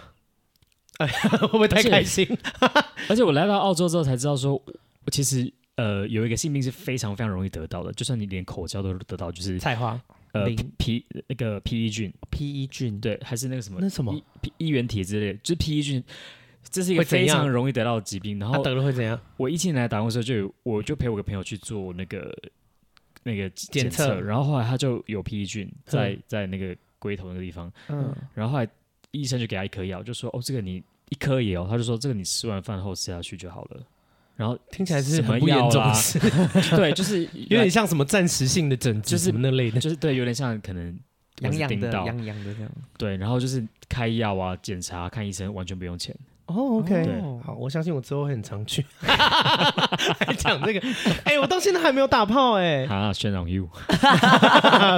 [0.98, 2.28] 哎，会不会太开心？
[3.10, 10.00] 而且我来到澳洲之后才知道，说我其实呃有一个性病是非常非常容易得到的，就算你连口交都得到，就是菜花。
[10.34, 10.46] 呃
[10.78, 13.80] ，P 那个 P E 菌，P E 菌对，还是那个什么？
[13.82, 14.14] 那什么
[14.58, 16.04] 衣原体之类，就是 P E 菌，
[16.70, 18.40] 这是一个非常容易得到的疾病。
[18.40, 19.20] 然后得了会怎样？
[19.38, 22.34] 我一进来打工的时候，就有我就陪我个朋友去做那个
[23.24, 28.70] 那个检测，然后后来他就有 P E 菌在在那个龟头那个地方，嗯，然后后来
[29.12, 33.84] 医生就给他一颗药，就说哦，这个你一颗也哦，他就说这个你吃完饭后吃下去就好了。
[34.42, 36.20] 然后听起来是很不严重的事，
[36.76, 41.00] 对，就是 有点像什么暂时性的疹子，就是什么那类的，就是对，有点像可能
[41.42, 42.72] 痒痒的、痒痒的这样。
[42.98, 46.16] 对，然后就是开药啊、检查、看医生，完全不用钱。
[46.48, 48.84] 哦，OK，好，我相信我之后会很常去。
[49.00, 50.82] 还讲这个，
[51.24, 53.70] 哎，我到现在还没有打炮，哎，啊，炫耀 you，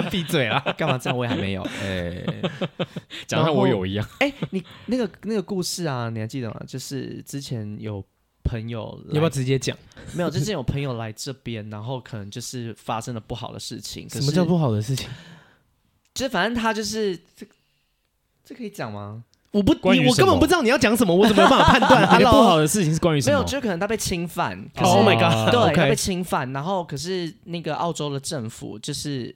[0.10, 1.18] 闭嘴啦，干嘛这样？
[1.20, 2.24] 我也还没有，哎，
[3.28, 4.08] 讲像我有一样。
[4.20, 6.60] 哎，你那个那个故事啊，你还记得吗？
[6.66, 8.04] 就是之前有
[8.54, 9.76] 朋友，要不要直接讲？
[10.14, 14.08] 没有，之前有朋友来这边，然后可能就是发生了不好的事情。
[14.10, 15.10] 什么叫不好的事情？
[16.14, 17.47] 就是反正他就是这，
[18.45, 19.24] 这可以讲吗？
[19.49, 22.04] 我不，你我根本不知道你要讲什么，我怎么有办法判断？
[22.20, 23.36] 你的不好的事情是关于什么？
[23.36, 24.54] 没有，就可能他被侵犯。
[24.76, 25.51] Oh my god！
[25.51, 29.36] 对，他被侵犯，然后可是那个澳洲的政府就是，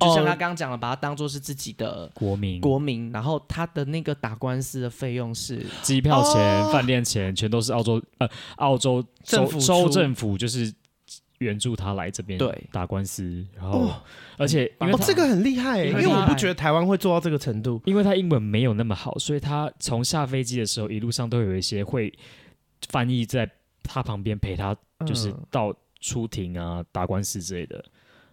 [0.00, 3.12] 就像他刚刚讲的，把他当做是自己的国民，国民。
[3.12, 10.72] 然后他的那个打官司的费用是机票钱、饭店钱，全都是澳洲呃澳洲州州政府就是。
[11.40, 14.02] 援助他来这边对打官司，然后、哦、
[14.36, 22.12] 而且因为、哦、这个很厉害，因为我不觉得台湾会做到这个程度，因为他英文没有那么好，所以他从下飞机的时候一路上都有一些会
[22.90, 23.50] 翻译在
[23.82, 24.76] 他旁边陪他，
[25.06, 27.82] 就是到出庭啊、打官司之类的。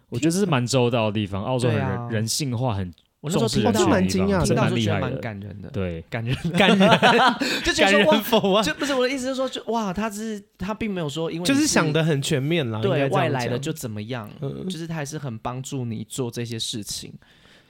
[0.08, 2.92] 我觉得这是蛮周到的地方，澳洲人、啊、人性化很。
[3.20, 6.88] 我那时候听到蛮惊讶，听到就觉得蛮感人的，对，感人， 感人，
[7.66, 14.30] 就觉得说哇，就不是我的意思，就是说，就哇，他是他并没有说，因为就是想的很全面啦，对外来的就怎么样，
[14.70, 17.12] 就是他还是很帮助你做这些事情，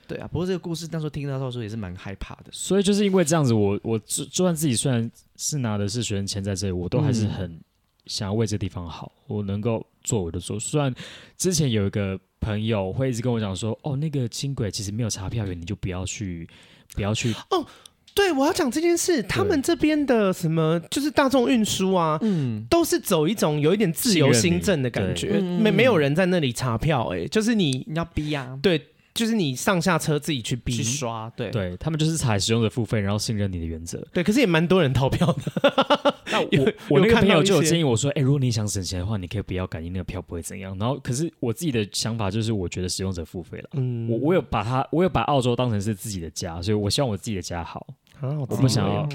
[0.07, 0.28] 对啊。
[0.28, 7.59] 不过这个故事那时候听到的时候也是蛮害怕的，所以就是因为这样子，我我就就算自己虽然是拿的是学生签在这里，我都还是很
[8.05, 10.61] 想要为这地方好，我能够做我的做。
[10.61, 10.95] 虽然
[11.39, 12.20] 之前有一个。
[12.41, 16.49] 朋友会一直跟我讲说：“哦，那个轻轨其实没有查票员，你就不要去，
[16.95, 17.66] 不要去。”哦，
[18.14, 19.22] 对，我要讲这件事。
[19.22, 28.86] 他们这边的什么就是大众运输啊，嗯，都是走一种有一点自由新政的感觉，没没有人在那里查票，哎，就是你你要逼啊，对。
[29.18, 33.98] 就是你上下车自己去逼去刷，对对，他们就是采使用者付费，然后信任你的原则。
[34.12, 36.14] 对，可是也蛮多人逃票的。
[36.30, 40.78] 那我我那个朋友就有建议我说，哎、欸，如果你想省钱的话，你可以不要感应那个票不会怎样。
[40.78, 43.70] 然后，可是我自己的想法就是，我觉得使用者付费了。
[43.72, 47.84] 嗯，我我有把它，我有把澳洲当成是自己的家，所以我希望我自己的家好。
[48.20, 49.08] 啊，我不想要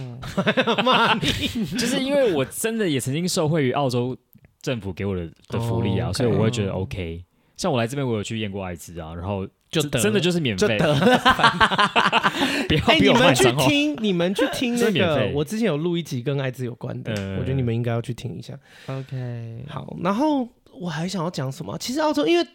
[0.83, 1.21] 骂你，
[1.79, 4.17] 就是因为我真的也曾经受惠于澳洲
[4.61, 6.17] 政府给我的的福利啊，oh, okay.
[6.17, 7.23] 所以我会觉得 OK。
[7.55, 9.47] 像我来这边，我有去验过艾滋啊，然后。
[9.81, 10.77] 就真的就是免费，
[12.85, 18.53] 哎，你们去听，你们去听那个，我之前有录一集跟艾滋有关的，我觉得你们应该要去听一下。
[18.85, 21.77] OK，好，然后我还想要讲什么？
[21.79, 22.47] 其实澳洲，因为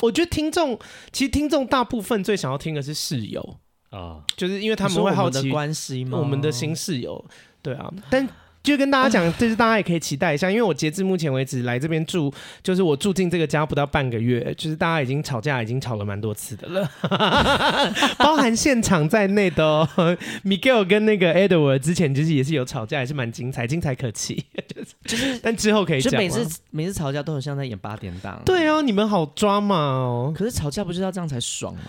[0.00, 0.78] 我觉得听众，
[1.12, 3.56] 其实听众大部分最想要听的是室友
[3.90, 6.18] 啊，就是因为他们会好奇关系嘛？
[6.18, 7.24] 我们的新室友，
[7.60, 8.28] 对啊，但。
[8.64, 16.90] 就跟大家讲，就是大家也可以期待一下，因为我截至目前为止来这边住，就是我住进这个家不到半个月，就是大家已经吵架，已经吵了蛮多次的了，
[18.16, 19.86] 包含现场在内的哦。
[20.44, 24.42] Miguel 跟那个 Edward 之前就是也是有吵架，也是蛮精彩，精彩可期。
[25.04, 26.14] 就是， 但之后可以讲。
[26.18, 28.40] 每次每次吵架都很像在演八点档。
[28.46, 30.32] 对啊，你们好抓嘛哦。
[30.34, 31.82] 可是吵架不就是要这样才爽吗？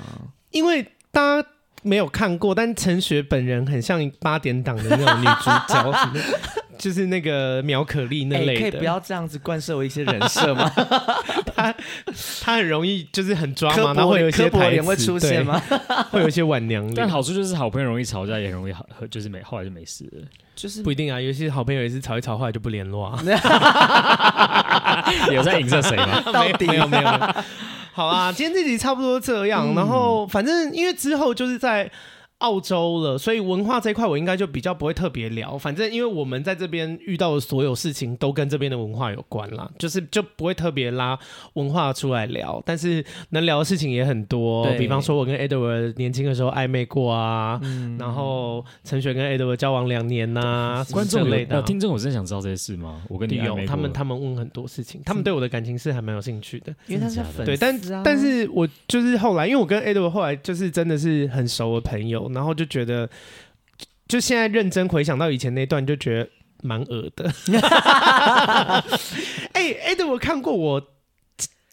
[0.51, 1.47] 因为大家
[1.84, 5.93] 没有看过，但陈雪本人很像八点档的那种女主角。
[6.78, 10.69] 就是那个苗可丽那类的，欸，可以不要这样子灌输我一些人设吗？
[11.55, 11.73] 他
[12.41, 15.59] 他很容易就是很抓嘛，他会有一些台词会出现吗？
[16.11, 16.93] 会有一些晚娘。
[16.93, 20.21] 但好处就是好朋友容易吵架，也很容易好，就是没后来就没事了。
[20.55, 23.19] 就是不一定啊，有些好朋友也是吵一吵，后来就不联络啊。
[25.32, 26.21] 有在影射谁吗？
[26.32, 27.03] 到底没有没有。
[27.91, 31.89] 好啊，今天这集差不多这样，嗯、然后反正因为之后就是在。
[32.45, 35.57] 澳洲了，所以文化这一块我应该就比较不会特别聊。
[35.57, 41.17] 反正因为我们在这边遇到的所有事情都跟这边的文化有关啦，就是就不会特别拉
[41.53, 42.61] 文化出来聊。
[42.63, 53.01] 但是能聊的事情也很多，比方说我跟 Edward 年轻的时候暧昧过啊，嗯、然后陈雪跟 Edward 交往两年呐、啊，观众类的、啊、听众，我真的想知道这些事吗？
[53.09, 62.29] 我跟你有他们他们问很多事情，他们对我的感情是还蛮有兴趣的，因为他是粉丝、啊、对，但但是我就是后来，因为我跟 Edward 后来就是真的是很熟的朋友。
[62.36, 63.09] 然后就觉得，
[64.07, 66.29] 就现在认真回想到以前那段，就觉得
[66.61, 67.33] 蛮恶的。
[69.53, 70.81] 哎 哎，对，我看过我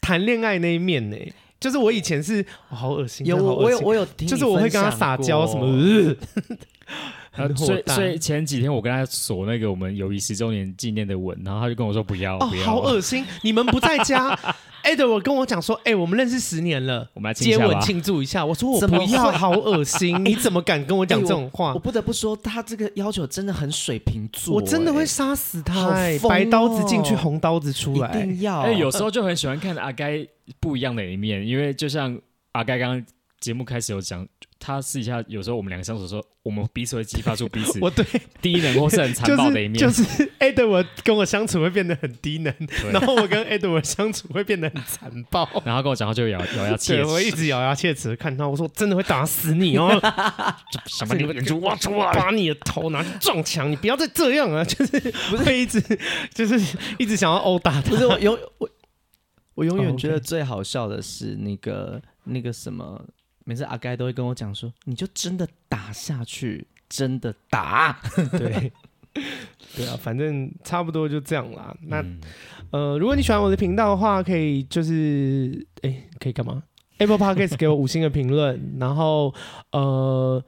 [0.01, 1.17] 谈恋爱那一面呢，
[1.59, 6.15] 就是我以前是好恶心，有我有我有，就是我会跟他撒娇什么。
[7.55, 13.25] 所以所以前几天我跟他锁那个我们友谊十周年纪念的吻，然后他就跟我说不要，哦，不要好恶心！
[13.41, 14.37] 你们不在家，
[14.85, 18.45] Edward 跟我讲说，哎，我们认识十年了，我们来接吻庆祝一下。
[18.45, 20.23] 我说我不要， 好恶心！
[20.23, 21.73] 你怎么敢跟我讲这种话？
[21.73, 25.91] 我不得不说，他这个要求真的很水瓶座，我真的会杀死他，
[26.29, 28.61] 白刀子进去，红刀子出来，一定要。
[28.61, 30.23] 哎，有时候就很喜欢看阿该
[30.59, 32.15] 不一样的一面，因为就像
[32.51, 33.05] 阿该刚刚
[33.39, 34.27] 节目开始有讲。
[34.65, 38.05] 他试一下，有时候我们两个相处的时候，我们彼此会激发出彼此 我对
[38.41, 39.73] 低能或是很残暴的一面。
[39.75, 40.01] 就是
[40.39, 42.53] Edward 跟我相处会变得很低能，
[42.93, 45.49] 然后我跟 Edward 相处会变得很残暴。
[45.65, 49.89] 然后跟我讲话就咬咬牙切齿，我一直咬牙切齿看他我说：“我真的会打死你哦！”
[50.87, 54.63] 想把你的眼珠挖出来，把你的头拿去撞墙，你不要再这样啊！
[54.63, 54.97] 就是
[55.29, 55.81] 不会一直
[56.33, 57.89] 就是一直想要殴打他。
[57.89, 58.69] 不是我永我
[59.55, 63.03] 我永远觉得最好笑的是那个那个什么。
[63.45, 67.99] 每次阿该都会跟我讲说，你就真的打下去，真的打，
[68.37, 68.71] 对，
[69.75, 71.75] 对啊，反正差不多就这样啦。
[71.81, 72.19] 那、嗯、
[72.71, 76.63] 呃，如果你喜欢我的频道的话，可以就是，哎，可以干嘛
[76.99, 79.33] ？Apple Podcast 给我五星的评论，然后
[79.71, 80.43] 呃，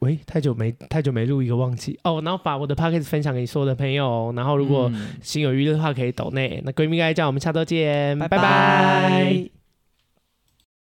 [0.00, 4.92] 喂，太久没太久没录一个忘记哦，然后把我的 Podcast 分享给所有的朋友，然后如果
[5.22, 6.60] 心有余力的话，可以抖内。
[6.64, 8.36] 那闺蜜该叫我们下周见，拜拜。
[8.36, 9.55] 拜拜。